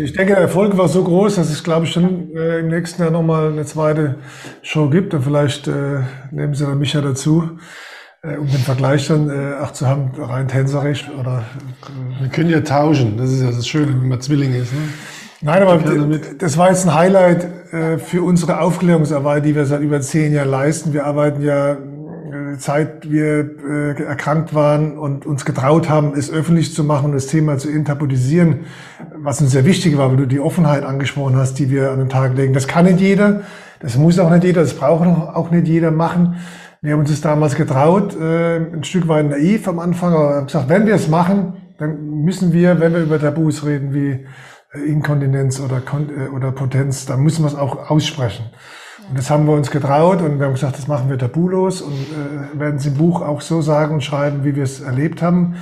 ich 0.01 0.15
denke, 0.15 0.33
der 0.33 0.39
Erfolg 0.39 0.79
war 0.79 0.89
so 0.89 1.05
groß, 1.05 1.35
dass 1.35 1.51
es, 1.51 1.63
glaube 1.63 1.85
ich, 1.85 1.93
schon 1.93 2.35
äh, 2.35 2.61
im 2.61 2.69
nächsten 2.69 3.03
Jahr 3.03 3.11
nochmal 3.11 3.53
eine 3.53 3.67
zweite 3.67 4.21
Show 4.63 4.89
gibt. 4.89 5.13
Und 5.13 5.23
vielleicht 5.23 5.69
äh, 5.69 6.01
nehmen 6.31 6.55
Sie 6.55 6.65
dann 6.65 6.79
Micha 6.79 7.03
dazu, 7.03 7.59
um 8.23 8.47
den 8.47 8.61
Vergleich 8.61 9.07
dann 9.07 9.31
äh, 9.31 9.63
auch 9.63 9.73
zu 9.73 9.87
haben, 9.87 10.11
rein 10.19 10.49
tänzerisch. 10.49 11.09
Oder, 11.19 11.45
äh, 11.83 12.23
Wir 12.23 12.29
können 12.29 12.51
ja 12.51 12.61
tauschen. 12.61 13.17
Das 13.17 13.31
ist 13.31 13.43
ja 13.43 13.51
das 13.51 13.67
Schöne, 13.67 13.89
wenn 13.89 14.09
man 14.09 14.21
Zwilling 14.21 14.55
ist. 14.55 14.73
Ne? 14.73 14.81
Nein, 15.41 15.63
aber 15.63 16.19
das 16.39 16.59
war 16.59 16.71
jetzt 16.71 16.85
ein 16.85 16.95
Highlight 16.95 17.73
äh, 17.73 17.99
für 17.99 18.25
unsere 18.25 18.61
Aufklärungsarbeit, 18.61 19.45
die 19.45 19.55
wir 19.55 19.67
seit 19.67 19.83
über 19.83 20.01
zehn 20.01 20.33
Jahren 20.33 20.51
leisten. 20.51 20.93
Wir 20.93 21.07
arbeiten 21.07 21.43
ja 21.43 21.73
äh, 21.73 22.57
seit 22.59 23.09
wir 23.09 23.51
äh, 23.69 24.03
erkrankt 24.03 24.53
waren 24.53 24.99
und 24.99 25.25
uns 25.25 25.45
getraut 25.45 25.89
haben, 25.89 26.15
es 26.17 26.31
öffentlich 26.31 26.75
zu 26.75 26.83
machen 26.83 27.07
und 27.07 27.13
das 27.13 27.27
Thema 27.27 27.57
zu 27.57 27.71
enttabuisieren, 27.71 28.67
was 29.17 29.41
uns 29.41 29.53
sehr 29.53 29.65
wichtig 29.65 29.97
war, 29.97 30.11
weil 30.11 30.17
du 30.17 30.27
die 30.27 30.41
Offenheit 30.41 30.83
angesprochen 30.83 31.37
hast, 31.37 31.55
die 31.59 31.71
wir 31.71 31.93
an 31.93 32.01
den 32.01 32.09
Tag 32.09 32.37
legen. 32.37 32.53
Das 32.53 32.67
kann 32.67 32.85
nicht 32.85 33.01
jeder, 33.01 33.43
das 33.81 33.97
muss 33.97 34.19
auch 34.19 34.31
nicht 34.31 34.45
jeder, 34.45 34.63
das 34.63 34.75
braucht 34.75 35.07
auch 35.07 35.51
nicht 35.51 35.69
jeder 35.69 35.91
machen. 35.91 36.37
Wir 36.81 36.93
haben 36.93 37.01
uns 37.01 37.11
das 37.11 37.21
damals 37.21 37.57
getraut, 37.57 38.17
ein 38.21 38.85
Stück 38.85 39.09
weit 39.09 39.29
naiv 39.29 39.67
am 39.67 39.81
Anfang, 39.81 40.15
aber 40.15 40.37
haben 40.37 40.47
gesagt, 40.47 40.69
wenn 40.69 40.87
wir 40.87 40.95
es 40.95 41.09
machen, 41.09 41.55
dann 41.79 42.23
müssen 42.23 42.53
wir, 42.53 42.79
wenn 42.79 42.93
wir 42.93 43.03
über 43.03 43.19
Tabus 43.19 43.65
reden, 43.65 43.93
wie 43.93 44.27
Inkontinenz 44.87 45.61
oder, 45.61 45.79
äh, 45.79 46.29
oder 46.29 46.53
Potenz, 46.53 47.07
da 47.07 47.17
müssen 47.17 47.43
wir 47.43 47.49
es 47.49 47.55
auch 47.55 47.91
aussprechen. 47.91 48.47
Und 49.09 49.17
das 49.17 49.31
haben 49.31 49.47
wir 49.47 49.55
uns 49.55 49.71
getraut 49.71 50.21
und 50.21 50.39
wir 50.39 50.47
haben 50.47 50.53
gesagt, 50.53 50.77
das 50.77 50.87
machen 50.87 51.09
wir 51.09 51.19
tabulos 51.19 51.81
und 51.81 51.95
äh, 51.95 52.61
werden 52.61 52.77
es 52.77 52.85
im 52.85 52.95
Buch 52.95 53.23
auch 53.23 53.41
so 53.41 53.63
sagen 53.63 53.95
und 53.95 54.05
schreiben, 54.05 54.45
wie 54.45 54.55
wir 54.55 54.65
es 54.65 54.81
erlebt 54.81 55.23
haben. 55.23 55.57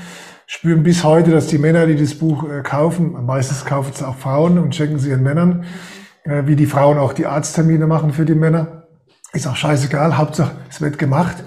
Spüren 0.48 0.82
bis 0.82 1.04
heute, 1.04 1.30
dass 1.30 1.46
die 1.46 1.58
Männer, 1.58 1.86
die 1.86 1.96
das 1.96 2.14
Buch 2.14 2.48
äh, 2.50 2.62
kaufen, 2.62 3.24
meistens 3.24 3.64
kaufen 3.64 3.92
es 3.94 4.02
auch 4.02 4.16
Frauen 4.16 4.58
und 4.58 4.74
schenken 4.74 4.98
sie 4.98 5.10
ihren 5.10 5.22
Männern, 5.22 5.64
äh, 6.24 6.42
wie 6.46 6.56
die 6.56 6.66
Frauen 6.66 6.98
auch 6.98 7.12
die 7.12 7.26
Arzttermine 7.26 7.86
machen 7.86 8.12
für 8.12 8.24
die 8.24 8.34
Männer. 8.34 8.75
Ist 9.36 9.46
auch 9.46 9.54
scheißegal, 9.54 10.16
Hauptsache 10.16 10.52
es 10.70 10.80
wird 10.80 10.98
gemacht. 10.98 11.44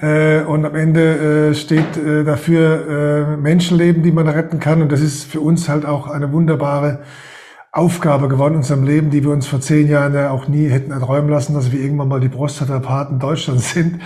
Äh, 0.00 0.40
und 0.44 0.64
am 0.64 0.74
Ende 0.74 1.50
äh, 1.50 1.54
steht 1.54 1.94
äh, 1.98 2.24
dafür 2.24 3.34
äh, 3.34 3.36
Menschenleben, 3.36 4.02
die 4.02 4.10
man 4.10 4.26
retten 4.26 4.58
kann. 4.58 4.80
Und 4.80 4.90
das 4.90 5.02
ist 5.02 5.24
für 5.24 5.40
uns 5.40 5.68
halt 5.68 5.84
auch 5.84 6.06
eine 6.06 6.32
wunderbare 6.32 7.00
Aufgabe 7.72 8.28
geworden 8.28 8.54
in 8.54 8.58
unserem 8.60 8.84
Leben, 8.84 9.10
die 9.10 9.22
wir 9.22 9.32
uns 9.32 9.46
vor 9.46 9.60
zehn 9.60 9.86
Jahren 9.86 10.14
ja 10.14 10.30
auch 10.30 10.48
nie 10.48 10.68
hätten 10.68 10.92
erträumen 10.92 11.28
lassen, 11.28 11.52
dass 11.52 11.72
wir 11.72 11.78
irgendwann 11.78 12.08
mal 12.08 12.20
die 12.20 12.30
Prostata-Paten 12.30 13.18
Deutschlands 13.18 13.74
sind 13.74 14.00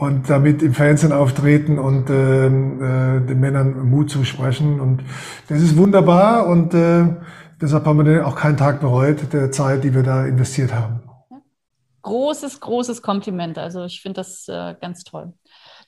und 0.00 0.28
damit 0.28 0.60
im 0.60 0.74
Fernsehen 0.74 1.12
auftreten 1.12 1.78
und 1.78 2.10
äh, 2.10 2.46
äh, 2.46 2.50
den 3.20 3.38
Männern 3.38 3.88
Mut 3.88 4.10
zusprechen. 4.10 4.80
Und 4.80 5.04
das 5.48 5.62
ist 5.62 5.76
wunderbar 5.76 6.48
und 6.48 6.74
äh, 6.74 7.04
deshalb 7.60 7.86
haben 7.86 8.04
wir 8.04 8.26
auch 8.26 8.34
keinen 8.34 8.56
Tag 8.56 8.80
bereut, 8.80 9.32
der 9.32 9.52
Zeit, 9.52 9.84
die 9.84 9.94
wir 9.94 10.02
da 10.02 10.26
investiert 10.26 10.74
haben 10.74 11.03
großes, 12.04 12.60
großes 12.60 13.02
Kompliment. 13.02 13.58
Also 13.58 13.84
ich 13.84 14.00
finde 14.00 14.20
das 14.20 14.46
äh, 14.48 14.76
ganz 14.80 15.02
toll. 15.02 15.32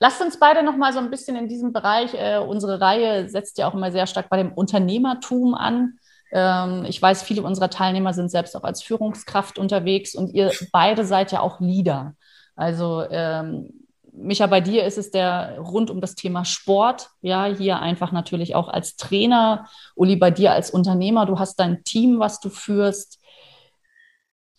Lasst 0.00 0.20
uns 0.20 0.38
beide 0.38 0.62
noch 0.62 0.76
mal 0.76 0.92
so 0.92 0.98
ein 0.98 1.10
bisschen 1.10 1.36
in 1.36 1.48
diesem 1.48 1.72
Bereich. 1.72 2.14
Äh, 2.14 2.38
unsere 2.38 2.80
Reihe 2.80 3.28
setzt 3.28 3.58
ja 3.58 3.68
auch 3.68 3.74
immer 3.74 3.92
sehr 3.92 4.06
stark 4.06 4.28
bei 4.28 4.36
dem 4.36 4.52
Unternehmertum 4.52 5.54
an. 5.54 5.98
Ähm, 6.32 6.84
ich 6.88 7.00
weiß, 7.00 7.22
viele 7.22 7.42
unserer 7.42 7.70
Teilnehmer 7.70 8.12
sind 8.12 8.30
selbst 8.30 8.56
auch 8.56 8.64
als 8.64 8.82
Führungskraft 8.82 9.58
unterwegs 9.58 10.14
und 10.14 10.34
ihr 10.34 10.50
beide 10.72 11.04
seid 11.04 11.32
ja 11.32 11.40
auch 11.40 11.60
Leader. 11.60 12.14
Also 12.56 13.04
ähm, 13.10 13.70
Micha, 14.12 14.46
bei 14.46 14.62
dir 14.62 14.84
ist 14.84 14.98
es 14.98 15.10
der 15.10 15.58
rund 15.58 15.90
um 15.90 16.00
das 16.00 16.14
Thema 16.14 16.44
Sport. 16.44 17.10
Ja, 17.20 17.44
hier 17.44 17.80
einfach 17.80 18.12
natürlich 18.12 18.54
auch 18.54 18.68
als 18.68 18.96
Trainer. 18.96 19.68
Uli, 19.94 20.16
bei 20.16 20.30
dir 20.30 20.52
als 20.52 20.70
Unternehmer. 20.70 21.26
Du 21.26 21.38
hast 21.38 21.60
dein 21.60 21.84
Team, 21.84 22.18
was 22.18 22.40
du 22.40 22.48
führst. 22.48 23.20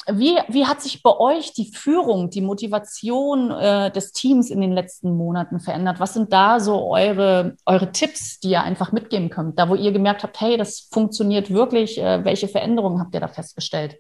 Wie, 0.10 0.38
wie 0.48 0.65
hat 0.65 0.82
sich 0.82 1.04
bei 1.04 1.12
euch 1.17 1.54
die 1.54 1.72
Führung, 1.74 2.30
die 2.30 2.41
Motivation 2.41 3.52
äh, 3.52 3.91
des 3.91 4.13
Teams 4.13 4.50
in 4.50 4.62
den 4.62 4.72
letzten 4.72 5.12
Monaten 5.17 5.60
verändert? 5.60 6.00
Was 6.00 6.13
sind 6.13 6.32
da 6.32 6.62
so 6.62 6.91
eure, 6.91 7.58
eure 7.65 7.91
Tipps, 7.91 8.39
die 8.39 8.52
ihr 8.52 8.63
einfach 8.63 8.93
mitgeben 8.93 9.30
könnt? 9.30 9.60
Da, 9.60 9.67
wo 9.67 9.76
ihr 9.76 9.91
gemerkt 9.91 10.24
habt, 10.24 10.39
hey, 10.39 10.56
das 10.56 10.88
funktioniert 10.91 11.52
wirklich, 11.52 12.00
äh, 12.02 12.24
welche 12.24 12.48
Veränderungen 12.48 13.02
habt 13.02 13.13
ihr 13.13 13.20
da 13.20 13.28
festgestellt? 13.28 13.98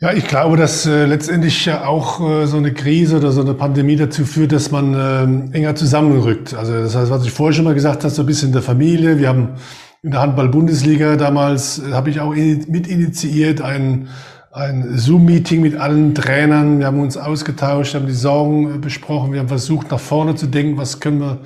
Ja, 0.00 0.12
ich 0.12 0.28
glaube, 0.28 0.56
dass 0.56 0.86
äh, 0.86 1.06
letztendlich 1.06 1.70
auch 1.70 2.20
äh, 2.20 2.46
so 2.46 2.56
eine 2.56 2.72
Krise 2.72 3.16
oder 3.16 3.32
so 3.32 3.40
eine 3.40 3.54
Pandemie 3.54 3.96
dazu 3.96 4.24
führt, 4.24 4.52
dass 4.52 4.70
man 4.70 4.94
äh, 4.94 5.56
enger 5.56 5.74
zusammenrückt. 5.74 6.54
Also 6.54 6.72
das 6.72 6.94
heißt, 6.94 7.10
was 7.10 7.24
ich 7.24 7.32
vorher 7.32 7.52
schon 7.52 7.64
mal 7.64 7.74
gesagt 7.74 8.04
habe, 8.04 8.14
so 8.14 8.22
ein 8.22 8.26
bisschen 8.26 8.50
in 8.50 8.52
der 8.52 8.62
Familie. 8.62 9.18
Wir 9.18 9.28
haben 9.28 9.56
in 10.02 10.12
der 10.12 10.20
Handball-Bundesliga 10.20 11.16
damals 11.16 11.78
äh, 11.80 11.92
habe 11.92 12.10
ich 12.10 12.20
auch 12.20 12.34
mit 12.34 12.86
initiiert 12.86 13.60
ein, 13.60 14.08
ein 14.52 14.96
Zoom-Meeting 14.96 15.60
mit 15.60 15.76
allen 15.76 16.14
Trainern. 16.14 16.78
Wir 16.78 16.86
haben 16.86 17.00
uns 17.00 17.16
ausgetauscht, 17.16 17.94
haben 17.94 18.06
die 18.06 18.12
Sorgen 18.12 18.76
äh, 18.76 18.78
besprochen. 18.78 19.32
Wir 19.32 19.40
haben 19.40 19.48
versucht, 19.48 19.90
nach 19.90 20.00
vorne 20.00 20.36
zu 20.36 20.46
denken, 20.46 20.76
was 20.76 21.00
können 21.00 21.20
wir 21.20 21.38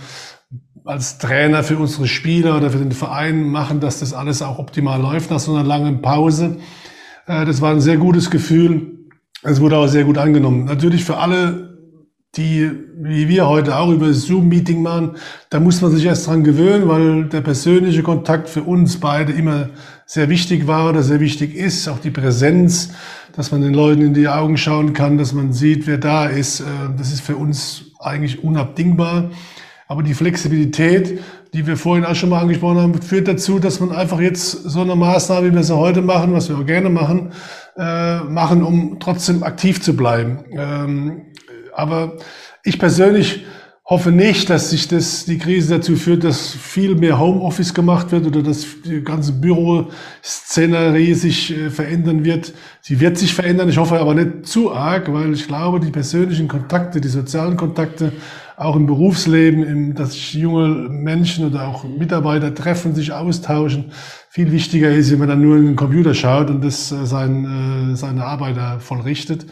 als 0.85 1.19
Trainer 1.19 1.63
für 1.63 1.79
unsere 1.79 2.09
Spieler 2.09 2.57
oder 2.57 2.71
für 2.71 2.79
den 2.79 2.93
Verein 2.93 3.45
machen, 3.45 3.81
dass 3.81 4.01
das 4.01 4.13
alles 4.13 4.43
auch 4.43 4.59
optimal 4.59 5.01
läuft 5.01 5.31
nach 5.31 5.39
so 5.39 5.55
einer 5.55 5.67
langen 5.67 6.03
Pause. 6.03 6.57
Äh, 7.27 7.47
das 7.47 7.63
war 7.63 7.71
ein 7.71 7.81
sehr 7.81 7.97
gutes 7.97 8.31
Gefühl. 8.31 8.99
Es 9.43 9.61
wurde 9.61 9.79
auch 9.79 9.87
sehr 9.87 10.05
gut 10.05 10.19
angenommen. 10.19 10.67
Natürlich 10.67 11.05
für 11.05 11.17
alle 11.17 11.72
die, 12.37 12.71
wie 12.97 13.29
wir 13.29 13.47
heute 13.47 13.77
auch 13.77 13.91
über 13.91 14.13
Zoom-Meeting 14.13 14.81
machen, 14.83 15.17
da 15.51 15.61
muss 15.61 15.83
man 15.83 15.91
sich 15.91 16.07
erst 16.07 16.27
dran 16.27 16.45
gewöhnen, 16.45 16.89
weil 16.89 17.25
der 17.25 17.43
persönliche 17.43 18.03
Kontakt 18.03 18.49
für 18.49 18.63
uns 18.63 18.99
beide 18.99 19.33
immer 19.33 19.69
sehr 20.07 20.31
wichtig 20.31 20.67
war 20.67 20.89
oder 20.89 21.03
sehr 21.03 21.21
wichtig 21.21 21.55
ist. 21.55 21.89
Auch 21.89 21.99
die 21.99 22.11
Präsenz, 22.11 22.95
dass 23.37 23.53
man 23.53 23.61
den 23.61 23.75
Leuten 23.75 24.01
in 24.01 24.15
die 24.15 24.29
Augen 24.29 24.57
schauen 24.57 24.95
kann, 24.95 25.19
dass 25.19 25.35
man 25.35 25.53
sieht, 25.53 25.87
wer 25.87 25.99
da 25.99 26.27
ist. 26.27 26.61
Äh, 26.61 26.65
das 26.97 27.13
ist 27.13 27.21
für 27.21 27.37
uns 27.37 27.85
eigentlich 27.99 28.43
unabdingbar. 28.43 29.31
Aber 29.87 30.03
die 30.03 30.15
Flexibilität, 30.15 31.21
die 31.53 31.67
wir 31.67 31.77
vorhin 31.77 32.07
auch 32.07 32.15
schon 32.15 32.31
mal 32.31 32.41
angesprochen 32.41 32.79
haben, 32.79 33.03
führt 33.03 33.29
dazu, 33.29 33.59
dass 33.59 33.79
man 33.79 33.93
einfach 33.93 34.21
jetzt 34.21 34.53
so 34.53 34.81
eine 34.81 34.97
Maßnahme, 34.97 35.51
wie 35.51 35.55
wir 35.55 35.65
sie 35.65 35.77
heute 35.77 36.01
machen, 36.01 36.33
was 36.33 36.49
wir 36.49 36.57
auch 36.57 36.65
gerne 36.65 36.89
machen, 36.89 37.33
äh, 37.77 38.21
machen, 38.21 38.63
um 38.63 38.99
trotzdem 39.01 39.43
aktiv 39.43 39.83
zu 39.83 39.95
bleiben. 39.95 40.45
Ähm, 40.53 41.23
aber 41.75 42.17
ich 42.65 42.79
persönlich 42.79 43.45
hoffe 43.85 44.13
nicht, 44.13 44.49
dass 44.49 44.71
sich 44.71 44.89
das, 44.89 45.25
die 45.25 45.39
Krise 45.39 45.77
dazu 45.77 45.97
führt, 45.97 46.25
dass 46.25 46.53
viel 46.53 46.95
mehr 46.95 47.19
Homeoffice 47.19 47.75
gemacht 47.75 48.13
wird 48.13 48.27
oder 48.27 48.43
dass 48.43 48.65
die 48.85 49.03
ganze 49.03 49.33
Büroszenerie 49.33 51.15
sich 51.15 51.57
äh, 51.57 51.69
verändern 51.69 52.25
wird. 52.25 52.55
Sie 52.81 53.01
wird 53.01 53.19
sich 53.19 53.35
verändern. 53.35 53.69
Ich 53.69 53.79
hoffe 53.79 53.99
aber 53.99 54.15
nicht 54.15 54.47
zu 54.47 54.73
arg, 54.73 55.13
weil 55.13 55.33
ich 55.35 55.47
glaube, 55.49 55.81
die 55.81 55.91
persönlichen 55.91 56.49
Kontakte, 56.49 57.01
die 57.01 57.09
sozialen 57.09 57.57
Kontakte, 57.57 58.13
auch 58.57 58.77
im 58.77 58.87
Berufsleben, 58.87 59.63
im, 59.65 59.95
dass 59.95 60.33
junge 60.33 60.89
Menschen 60.89 61.47
oder 61.47 61.67
auch 61.67 61.85
Mitarbeiter 61.85 62.55
treffen, 62.55 62.95
sich 62.95 63.13
austauschen, 63.13 63.93
viel 64.31 64.53
wichtiger 64.53 64.91
ist, 64.91 65.11
wenn 65.11 65.19
man 65.19 65.29
dann 65.29 65.43
nur 65.43 65.57
in 65.57 65.67
den 65.67 65.77
Computer 65.77 66.15
schaut 66.15 66.49
und 66.49 66.63
das 66.65 66.93
äh, 66.93 67.05
sein, 67.05 67.93
äh, 67.93 67.97
seine 67.97 68.25
Arbeit 68.25 68.57
da 68.57 68.79
vollrichtet. 68.79 69.47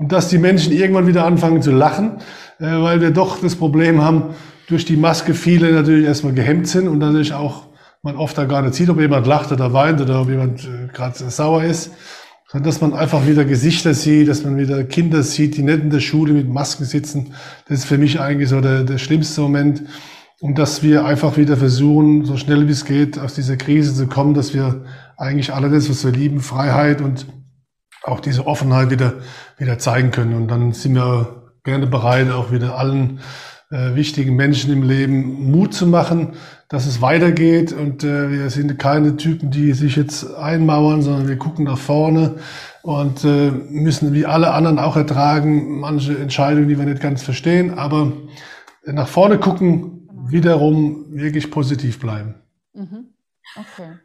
Und 0.00 0.12
dass 0.12 0.28
die 0.28 0.38
Menschen 0.38 0.72
irgendwann 0.72 1.06
wieder 1.06 1.26
anfangen 1.26 1.60
zu 1.60 1.70
lachen, 1.70 2.12
äh, 2.58 2.64
weil 2.64 3.02
wir 3.02 3.10
doch 3.10 3.38
das 3.38 3.54
Problem 3.54 4.00
haben, 4.00 4.34
durch 4.66 4.86
die 4.86 4.96
Maske 4.96 5.34
viele 5.34 5.72
natürlich 5.72 6.06
erstmal 6.06 6.32
gehemmt 6.32 6.68
sind 6.68 6.88
und 6.88 6.98
natürlich 6.98 7.34
auch 7.34 7.66
man 8.02 8.16
oft 8.16 8.38
da 8.38 8.46
gar 8.46 8.62
nicht 8.62 8.74
sieht, 8.74 8.88
ob 8.88 8.98
jemand 8.98 9.26
lacht 9.26 9.52
oder 9.52 9.74
weint 9.74 10.00
oder 10.00 10.22
ob 10.22 10.30
jemand 10.30 10.64
äh, 10.64 10.88
gerade 10.90 11.18
sauer 11.30 11.64
ist, 11.64 11.90
sondern 12.50 12.70
dass 12.70 12.80
man 12.80 12.94
einfach 12.94 13.26
wieder 13.26 13.44
Gesichter 13.44 13.92
sieht, 13.92 14.28
dass 14.28 14.42
man 14.42 14.56
wieder 14.56 14.84
Kinder 14.84 15.22
sieht, 15.22 15.58
die 15.58 15.62
nicht 15.62 15.80
in 15.82 15.90
der 15.90 16.00
Schule 16.00 16.32
mit 16.32 16.48
Masken 16.48 16.86
sitzen. 16.86 17.34
Das 17.68 17.80
ist 17.80 17.84
für 17.84 17.98
mich 17.98 18.18
eigentlich 18.20 18.48
so 18.48 18.62
der, 18.62 18.84
der 18.84 18.96
schlimmste 18.96 19.42
Moment. 19.42 19.82
Und 20.40 20.56
dass 20.58 20.82
wir 20.82 21.04
einfach 21.04 21.36
wieder 21.36 21.58
versuchen, 21.58 22.24
so 22.24 22.38
schnell 22.38 22.66
wie 22.68 22.72
es 22.72 22.86
geht, 22.86 23.18
aus 23.18 23.34
dieser 23.34 23.58
Krise 23.58 23.94
zu 23.94 24.06
kommen, 24.06 24.32
dass 24.32 24.54
wir 24.54 24.86
eigentlich 25.18 25.52
alles, 25.52 25.90
was 25.90 26.02
wir 26.06 26.12
lieben, 26.12 26.40
Freiheit 26.40 27.02
und 27.02 27.26
auch 28.02 28.20
diese 28.20 28.46
Offenheit 28.46 28.90
wieder, 28.90 29.14
wieder 29.58 29.78
zeigen 29.78 30.10
können. 30.10 30.34
Und 30.34 30.48
dann 30.48 30.72
sind 30.72 30.94
wir 30.94 31.52
gerne 31.64 31.86
bereit, 31.86 32.30
auch 32.30 32.50
wieder 32.50 32.78
allen 32.78 33.20
äh, 33.70 33.94
wichtigen 33.94 34.36
Menschen 34.36 34.72
im 34.72 34.82
Leben 34.82 35.50
Mut 35.50 35.74
zu 35.74 35.86
machen, 35.86 36.34
dass 36.68 36.86
es 36.86 37.00
weitergeht. 37.00 37.72
Und 37.72 38.04
äh, 38.04 38.30
wir 38.30 38.50
sind 38.50 38.78
keine 38.78 39.16
Typen, 39.16 39.50
die 39.50 39.72
sich 39.72 39.96
jetzt 39.96 40.34
einmauern, 40.34 41.02
sondern 41.02 41.28
wir 41.28 41.36
gucken 41.36 41.66
nach 41.66 41.78
vorne 41.78 42.36
und 42.82 43.24
äh, 43.24 43.50
müssen 43.50 44.12
wie 44.12 44.26
alle 44.26 44.52
anderen 44.52 44.78
auch 44.78 44.96
ertragen, 44.96 45.80
manche 45.80 46.16
Entscheidungen, 46.16 46.68
die 46.68 46.78
wir 46.78 46.86
nicht 46.86 47.02
ganz 47.02 47.22
verstehen, 47.22 47.78
aber 47.78 48.12
nach 48.86 49.08
vorne 49.08 49.38
gucken, 49.38 50.08
wiederum 50.26 51.06
wirklich 51.10 51.50
positiv 51.50 52.00
bleiben. 52.00 52.36
Mhm. 52.72 53.08
Okay. 53.56 53.98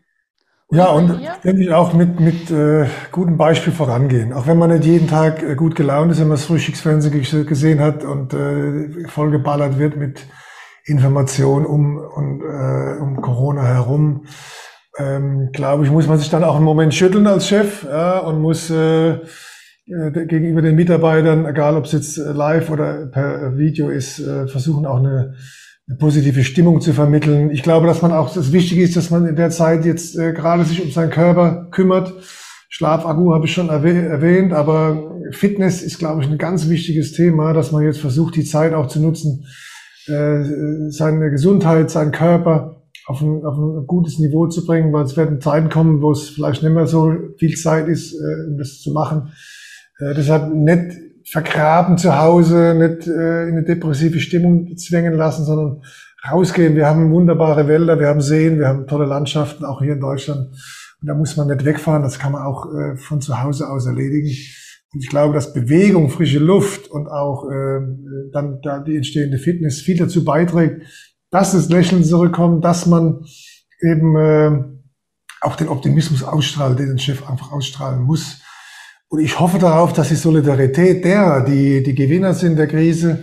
Ja, 0.72 0.88
und 0.88 1.22
denke 1.44 1.62
ich 1.62 1.72
auch 1.72 1.94
mit, 1.94 2.20
mit 2.20 2.50
äh, 2.50 2.88
gutem 3.12 3.38
Beispiel 3.38 3.72
vorangehen. 3.72 4.34
Auch 4.34 4.48
wenn 4.48 4.58
man 4.58 4.72
nicht 4.72 4.86
jeden 4.86 5.08
Tag 5.08 5.44
äh, 5.44 5.56
gut 5.56 5.76
gelaunt 5.76 6.12
ist, 6.12 6.20
wenn 6.20 6.28
man 6.28 6.38
das 6.38 6.46
Frühstücksfernsehen 6.46 7.46
gesehen 7.46 7.80
hat 7.80 8.04
und 8.04 8.34
äh, 8.34 9.08
vollgeballert 9.08 9.78
wird 9.78 9.96
mit 9.96 10.26
Informationen 10.86 11.68
um, 11.68 11.98
um, 11.98 12.42
äh, 12.42 13.00
um 13.00 13.22
Corona 13.22 13.64
herum, 13.64 14.26
ähm, 14.98 15.50
glaube 15.54 15.86
ich, 15.86 15.92
muss 15.92 16.08
man 16.08 16.18
sich 16.18 16.30
dann 16.30 16.44
auch 16.44 16.56
einen 16.56 16.66
Moment 16.66 16.96
schütteln 16.96 17.28
als 17.28 17.48
Chef 17.48 17.84
ja, 17.84 18.20
und 18.20 18.42
muss 18.42 18.72
äh, 18.72 19.10
äh 19.12 20.26
gegenüber 20.26 20.64
den 20.64 20.76
Mitarbeitern, 20.76 21.46
egal 21.46 21.78
ob 21.78 21.86
es 21.86 21.92
jetzt 21.92 22.18
live 22.18 22.72
oder 22.72 23.06
per 23.08 23.56
Video 23.56 23.90
ist, 23.90 24.20
äh, 24.20 24.48
versuchen 24.48 24.88
auch 24.88 24.98
eine 24.98 25.36
eine 25.88 25.98
positive 25.98 26.44
Stimmung 26.44 26.82
zu 26.82 26.94
vermitteln. 26.94 27.52
Ich 27.52 27.62
glaube, 27.62 27.86
dass 27.86 28.02
man 28.02 28.12
auch 28.12 28.34
das 28.34 28.52
Wichtige 28.52 28.84
ist, 28.84 28.96
dass 28.96 29.12
man 29.12 29.28
in 29.28 29.36
der 29.36 29.52
Zeit 29.52 29.86
jetzt 29.86 30.18
äh, 30.18 30.34
gerade 30.34 30.66
sich 30.66 30.84
um 30.84 30.92
seinen 30.92 31.12
Körper 31.12 31.68
kümmert. 31.72 32.14
Schlafakku 32.70 33.34
habe 33.34 33.46
ich 33.46 33.54
schon 33.54 33.70
erwähnt, 33.70 34.52
aber 34.52 35.16
Fitness 35.32 35.82
ist, 35.82 36.00
glaube 36.00 36.24
ich, 36.24 36.30
ein 36.30 36.38
ganz 36.38 36.68
wichtiges 36.68 37.14
Thema, 37.14 37.54
dass 37.54 37.72
man 37.72 37.84
jetzt 37.84 38.00
versucht, 38.00 38.36
die 38.36 38.44
Zeit 38.44 38.74
auch 38.74 38.88
zu 38.88 39.00
nutzen, 39.00 39.46
äh, 40.08 40.44
seine 40.90 41.30
Gesundheit, 41.30 41.90
seinen 41.90 42.12
Körper 42.12 42.84
auf 43.06 43.22
ein, 43.22 43.46
auf 43.46 43.58
ein 43.58 43.86
gutes 43.86 44.18
Niveau 44.20 44.48
zu 44.48 44.66
bringen, 44.66 44.92
weil 44.92 45.06
es 45.06 45.16
werden 45.16 45.40
Zeiten 45.40 45.70
kommen, 45.70 46.02
wo 46.02 46.12
es 46.12 46.30
vielleicht 46.30 46.64
nicht 46.64 46.74
mehr 46.74 46.88
so 46.88 47.14
viel 47.38 47.56
Zeit 47.56 47.88
ist, 47.88 48.14
äh, 48.14 48.58
das 48.58 48.82
zu 48.82 48.92
machen. 48.92 49.32
Äh, 50.00 50.16
deshalb 50.16 50.54
nicht 50.54 50.98
vergraben 51.26 51.98
zu 51.98 52.18
Hause, 52.18 52.76
nicht 52.76 53.08
äh, 53.08 53.48
in 53.48 53.58
eine 53.58 53.64
depressive 53.64 54.20
Stimmung 54.20 54.78
zwängen 54.78 55.14
lassen, 55.14 55.46
sondern 55.46 55.82
rausgehen. 56.30 56.76
Wir 56.76 56.88
haben 56.88 57.12
wunderbare 57.12 57.68
Wälder, 57.68 58.00
wir 58.00 58.08
haben 58.08 58.22
Seen, 58.22 58.60
wir 58.60 58.68
haben 58.68 58.88
tolle 58.88 59.06
Landschaften, 59.06 59.66
auch 59.66 59.82
hier 59.82 59.94
in 59.94 60.00
Deutschland. 60.00 60.50
Und 61.02 61.08
da 61.08 61.14
muss 61.14 61.36
man 61.36 61.48
nicht 61.48 61.66
wegfahren, 61.66 62.04
das 62.04 62.20
kann 62.20 62.32
man 62.32 62.44
auch 62.44 62.68
äh, 62.74 62.96
von 62.96 63.22
zu 63.22 63.42
Hause 63.42 63.70
aus 63.70 63.86
erledigen. 63.86 64.30
Und 64.94 65.04
ich 65.04 65.10
glaube, 65.10 65.34
dass 65.34 65.54
Bewegung, 65.54 66.10
frische 66.10 66.40
Luft 66.40 66.88
und 66.90 67.08
auch 67.08 67.50
äh, 67.50 67.82
dann 68.32 68.62
da 68.62 68.80
die 68.80 68.96
entstehende 68.96 69.38
Fitness 69.38 69.82
viel 69.82 69.98
dazu 69.98 70.24
beiträgt, 70.24 70.84
dass 71.32 71.52
das 71.52 71.70
Lächeln 71.70 72.04
zurückkommt, 72.04 72.64
dass 72.64 72.86
man 72.86 73.26
eben 73.82 74.16
äh, 74.16 74.52
auch 75.42 75.56
den 75.56 75.68
Optimismus 75.68 76.24
ausstrahlt, 76.24 76.80
den 76.80 76.92
ein 76.92 77.00
Chef 77.00 77.30
einfach 77.30 77.52
ausstrahlen 77.52 78.02
muss. 78.02 78.42
Und 79.16 79.22
ich 79.22 79.40
hoffe 79.40 79.60
darauf, 79.60 79.94
dass 79.94 80.10
die 80.10 80.16
Solidarität 80.16 81.06
derer, 81.06 81.46
die 81.46 81.82
die 81.84 81.96
Gewinner 81.96 82.34
sind 82.34 82.58
der 82.58 82.68
Krise, 82.68 83.20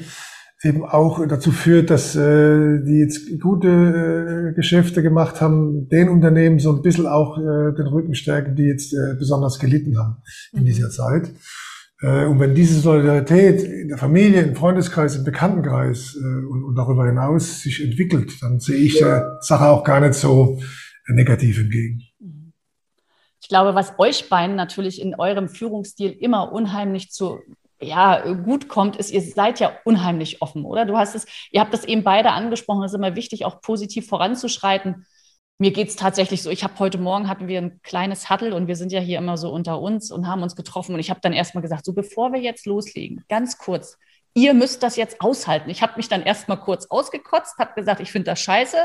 eben 0.62 0.86
auch 0.86 1.26
dazu 1.26 1.52
führt, 1.52 1.90
dass 1.90 2.16
äh, 2.16 2.78
die 2.82 3.00
jetzt 3.00 3.38
gute 3.42 3.68
äh, 3.68 4.54
Geschäfte 4.54 5.02
gemacht 5.02 5.42
haben, 5.42 5.90
den 5.90 6.08
Unternehmen 6.08 6.60
so 6.60 6.74
ein 6.74 6.80
bisschen 6.80 7.06
auch 7.06 7.36
äh, 7.36 7.74
den 7.76 7.86
Rücken 7.88 8.14
stärken, 8.14 8.56
die 8.56 8.62
jetzt 8.62 8.94
äh, 8.94 9.16
besonders 9.18 9.58
gelitten 9.58 9.98
haben 9.98 10.22
in 10.54 10.60
mhm. 10.60 10.64
dieser 10.64 10.88
Zeit. 10.88 11.30
Äh, 12.00 12.24
und 12.24 12.40
wenn 12.40 12.54
diese 12.54 12.80
Solidarität 12.80 13.62
in 13.62 13.88
der 13.88 13.98
Familie, 13.98 14.40
im 14.40 14.54
Freundeskreis, 14.54 15.16
im 15.16 15.24
Bekanntenkreis 15.24 16.16
äh, 16.16 16.46
und, 16.46 16.64
und 16.64 16.74
darüber 16.74 17.04
hinaus 17.04 17.60
sich 17.60 17.84
entwickelt, 17.84 18.32
dann 18.40 18.60
sehe 18.60 18.76
ich 18.76 18.96
der 18.96 19.36
Sache 19.42 19.66
auch 19.66 19.84
gar 19.84 20.00
nicht 20.00 20.14
so 20.14 20.58
negativ 21.06 21.60
entgegen 21.60 22.00
glaube, 23.48 23.74
was 23.74 23.98
euch 23.98 24.28
beiden 24.28 24.56
natürlich 24.56 25.00
in 25.00 25.14
eurem 25.14 25.48
Führungsstil 25.48 26.10
immer 26.10 26.52
unheimlich 26.52 27.10
zu 27.10 27.40
ja, 27.82 28.32
gut 28.32 28.68
kommt, 28.68 28.96
ist, 28.96 29.10
ihr 29.10 29.20
seid 29.20 29.60
ja 29.60 29.72
unheimlich 29.84 30.40
offen, 30.40 30.64
oder? 30.64 30.84
Du 30.84 30.96
hast 30.96 31.14
es, 31.14 31.26
ihr 31.50 31.60
habt 31.60 31.74
das 31.74 31.84
eben 31.84 32.04
beide 32.04 32.30
angesprochen, 32.30 32.84
es 32.84 32.92
ist 32.92 32.96
immer 32.98 33.16
wichtig, 33.16 33.44
auch 33.44 33.60
positiv 33.60 34.06
voranzuschreiten. 34.06 35.04
Mir 35.58 35.72
geht 35.72 35.88
es 35.88 35.96
tatsächlich 35.96 36.42
so, 36.42 36.50
ich 36.50 36.64
habe 36.64 36.78
heute 36.78 36.98
Morgen 36.98 37.28
hatten 37.28 37.48
wir 37.48 37.60
ein 37.60 37.80
kleines 37.82 38.30
Huddle 38.30 38.54
und 38.54 38.68
wir 38.68 38.76
sind 38.76 38.92
ja 38.92 39.00
hier 39.00 39.18
immer 39.18 39.36
so 39.36 39.52
unter 39.52 39.80
uns 39.80 40.10
und 40.10 40.26
haben 40.26 40.42
uns 40.42 40.56
getroffen 40.56 40.94
und 40.94 41.00
ich 41.00 41.10
habe 41.10 41.20
dann 41.20 41.32
erstmal 41.32 41.62
gesagt, 41.62 41.84
so 41.84 41.92
bevor 41.92 42.32
wir 42.32 42.40
jetzt 42.40 42.66
loslegen, 42.66 43.24
ganz 43.28 43.58
kurz, 43.58 43.98
ihr 44.34 44.54
müsst 44.54 44.82
das 44.82 44.96
jetzt 44.96 45.20
aushalten. 45.20 45.68
Ich 45.68 45.82
habe 45.82 45.94
mich 45.96 46.08
dann 46.08 46.22
erstmal 46.22 46.58
kurz 46.58 46.86
ausgekotzt, 46.86 47.58
habe 47.58 47.74
gesagt, 47.74 48.00
ich 48.00 48.12
finde 48.12 48.30
das 48.30 48.40
scheiße 48.40 48.78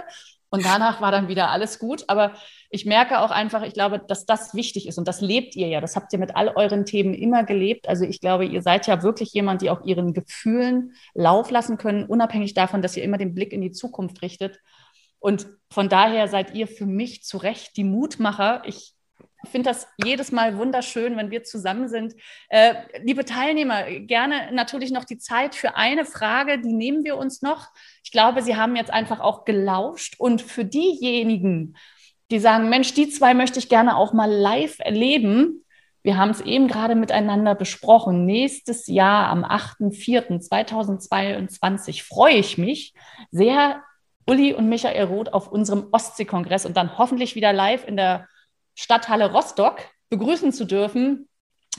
und 0.49 0.65
danach 0.65 1.01
war 1.01 1.11
dann 1.11 1.27
wieder 1.27 1.49
alles 1.51 1.79
gut. 1.79 2.05
Aber 2.07 2.33
ich 2.69 2.85
merke 2.85 3.19
auch 3.19 3.31
einfach, 3.31 3.63
ich 3.63 3.73
glaube, 3.73 3.99
dass 3.99 4.25
das 4.25 4.53
wichtig 4.53 4.87
ist 4.87 4.97
und 4.97 5.07
das 5.07 5.21
lebt 5.21 5.55
ihr 5.55 5.67
ja. 5.67 5.79
Das 5.79 5.95
habt 5.95 6.11
ihr 6.11 6.19
mit 6.19 6.35
all 6.35 6.49
euren 6.49 6.85
Themen 6.85 7.13
immer 7.13 7.43
gelebt. 7.43 7.87
Also 7.87 8.03
ich 8.03 8.19
glaube, 8.19 8.45
ihr 8.45 8.61
seid 8.61 8.87
ja 8.87 9.03
wirklich 9.03 9.31
jemand, 9.33 9.61
die 9.61 9.69
auch 9.69 9.85
ihren 9.85 10.13
Gefühlen 10.13 10.93
Lauf 11.13 11.49
lassen 11.49 11.77
können, 11.77 12.05
unabhängig 12.05 12.53
davon, 12.53 12.81
dass 12.81 12.97
ihr 12.97 13.03
immer 13.03 13.17
den 13.17 13.33
Blick 13.33 13.53
in 13.53 13.61
die 13.61 13.71
Zukunft 13.71 14.21
richtet. 14.21 14.59
Und 15.19 15.47
von 15.71 15.87
daher 15.87 16.27
seid 16.27 16.53
ihr 16.55 16.67
für 16.67 16.85
mich 16.85 17.23
zu 17.23 17.37
Recht 17.37 17.77
die 17.77 17.85
Mutmacher. 17.85 18.63
Ich 18.65 18.93
finde 19.45 19.69
das 19.69 19.87
jedes 20.03 20.31
Mal 20.31 20.57
wunderschön, 20.57 21.15
wenn 21.15 21.31
wir 21.31 21.43
zusammen 21.43 21.87
sind. 21.87 22.15
Äh, 22.49 22.75
liebe 23.01 23.23
Teilnehmer, 23.23 23.83
gerne 24.01 24.51
natürlich 24.51 24.91
noch 24.91 25.05
die 25.05 25.17
Zeit 25.17 25.55
für 25.55 25.75
eine 25.75 26.05
Frage, 26.05 26.59
die 26.59 26.73
nehmen 26.73 27.05
wir 27.05 27.17
uns 27.17 27.41
noch. 27.41 27.67
Ich 28.03 28.11
glaube, 28.11 28.41
Sie 28.41 28.55
haben 28.57 28.75
jetzt 28.75 28.91
einfach 28.91 29.21
auch 29.21 29.45
gelauscht 29.45 30.15
und 30.17 30.41
für 30.41 30.65
diejenigen, 30.65 31.75
die 32.31 32.39
sagen, 32.39 32.69
Mensch, 32.69 32.93
die 32.93 33.09
zwei 33.09 33.33
möchte 33.33 33.59
ich 33.59 33.67
gerne 33.69 33.97
auch 33.97 34.13
mal 34.13 34.31
live 34.31 34.79
erleben. 34.79 35.65
Wir 36.03 36.17
haben 36.17 36.31
es 36.31 36.41
eben 36.41 36.67
gerade 36.67 36.95
miteinander 36.95 37.55
besprochen. 37.55 38.25
Nächstes 38.25 38.87
Jahr 38.87 39.27
am 39.27 39.43
8.4.2022 39.43 42.03
freue 42.03 42.35
ich 42.35 42.57
mich 42.57 42.93
sehr, 43.31 43.81
Uli 44.25 44.53
und 44.53 44.67
Michael 44.67 45.05
Roth 45.05 45.31
auf 45.33 45.49
unserem 45.49 45.87
Ostseekongress 45.91 46.65
und 46.65 46.75
dann 46.75 46.97
hoffentlich 46.97 47.35
wieder 47.35 47.53
live 47.53 47.87
in 47.87 47.95
der 47.95 48.27
Stadthalle 48.75 49.31
Rostock 49.31 49.79
begrüßen 50.09 50.51
zu 50.51 50.65
dürfen. 50.65 51.26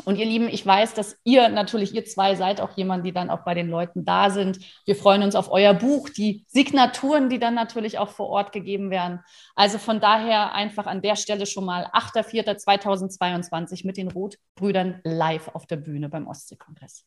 Und 0.04 0.16
ihr 0.16 0.26
Lieben, 0.26 0.48
ich 0.48 0.64
weiß, 0.64 0.94
dass 0.94 1.16
ihr 1.24 1.48
natürlich, 1.48 1.94
ihr 1.94 2.04
zwei 2.04 2.34
seid 2.34 2.60
auch 2.60 2.76
jemand, 2.76 3.04
die 3.04 3.12
dann 3.12 3.30
auch 3.30 3.44
bei 3.44 3.54
den 3.54 3.68
Leuten 3.68 4.04
da 4.04 4.30
sind. 4.30 4.58
Wir 4.84 4.96
freuen 4.96 5.22
uns 5.22 5.34
auf 5.34 5.50
euer 5.50 5.74
Buch, 5.74 6.08
die 6.08 6.44
Signaturen, 6.48 7.28
die 7.28 7.38
dann 7.38 7.54
natürlich 7.54 7.98
auch 7.98 8.10
vor 8.10 8.28
Ort 8.28 8.52
gegeben 8.52 8.90
werden. 8.90 9.20
Also 9.54 9.78
von 9.78 10.00
daher 10.00 10.52
einfach 10.52 10.86
an 10.86 11.02
der 11.02 11.16
Stelle 11.16 11.46
schon 11.46 11.64
mal 11.64 11.86
8.4.2022 11.92 13.86
mit 13.86 13.96
den 13.96 14.10
Rotbrüdern 14.10 15.00
live 15.04 15.48
auf 15.48 15.66
der 15.66 15.76
Bühne 15.76 16.08
beim 16.08 16.26
Ostseekongress. 16.26 17.04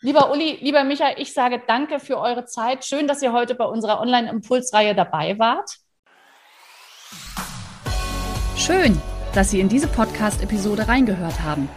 Lieber 0.00 0.30
Uli, 0.30 0.58
lieber 0.60 0.84
Micha, 0.84 1.12
ich 1.16 1.32
sage 1.32 1.62
danke 1.66 1.98
für 1.98 2.18
eure 2.18 2.44
Zeit. 2.44 2.84
Schön, 2.84 3.06
dass 3.06 3.22
ihr 3.22 3.32
heute 3.32 3.54
bei 3.54 3.64
unserer 3.64 4.00
Online-Impulsreihe 4.00 4.94
dabei 4.94 5.38
wart. 5.38 5.78
Schön, 8.56 9.00
dass 9.34 9.50
Sie 9.50 9.60
in 9.60 9.68
diese 9.68 9.88
Podcast-Episode 9.88 10.88
reingehört 10.88 11.40
haben. 11.40 11.68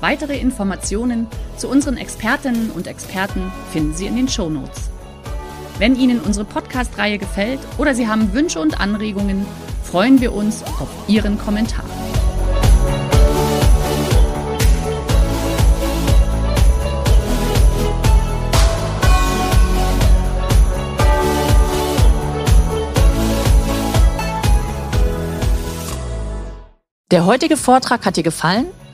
Weitere 0.00 0.38
Informationen 0.38 1.26
zu 1.58 1.68
unseren 1.68 1.98
Expertinnen 1.98 2.70
und 2.70 2.86
Experten 2.86 3.52
finden 3.70 3.94
Sie 3.94 4.06
in 4.06 4.16
den 4.16 4.28
Show 4.28 4.48
Notes. 4.48 4.90
Wenn 5.78 5.94
Ihnen 5.94 6.20
unsere 6.20 6.46
Podcast-Reihe 6.46 7.18
gefällt 7.18 7.60
oder 7.76 7.94
Sie 7.94 8.08
haben 8.08 8.32
Wünsche 8.32 8.60
und 8.60 8.80
Anregungen, 8.80 9.44
freuen 9.84 10.20
wir 10.22 10.32
uns 10.32 10.62
auf 10.62 10.88
Ihren 11.06 11.38
Kommentar. 11.38 11.84
Der 27.10 27.26
heutige 27.26 27.56
Vortrag 27.56 28.06
hat 28.06 28.16
dir 28.16 28.22
gefallen? 28.22 28.66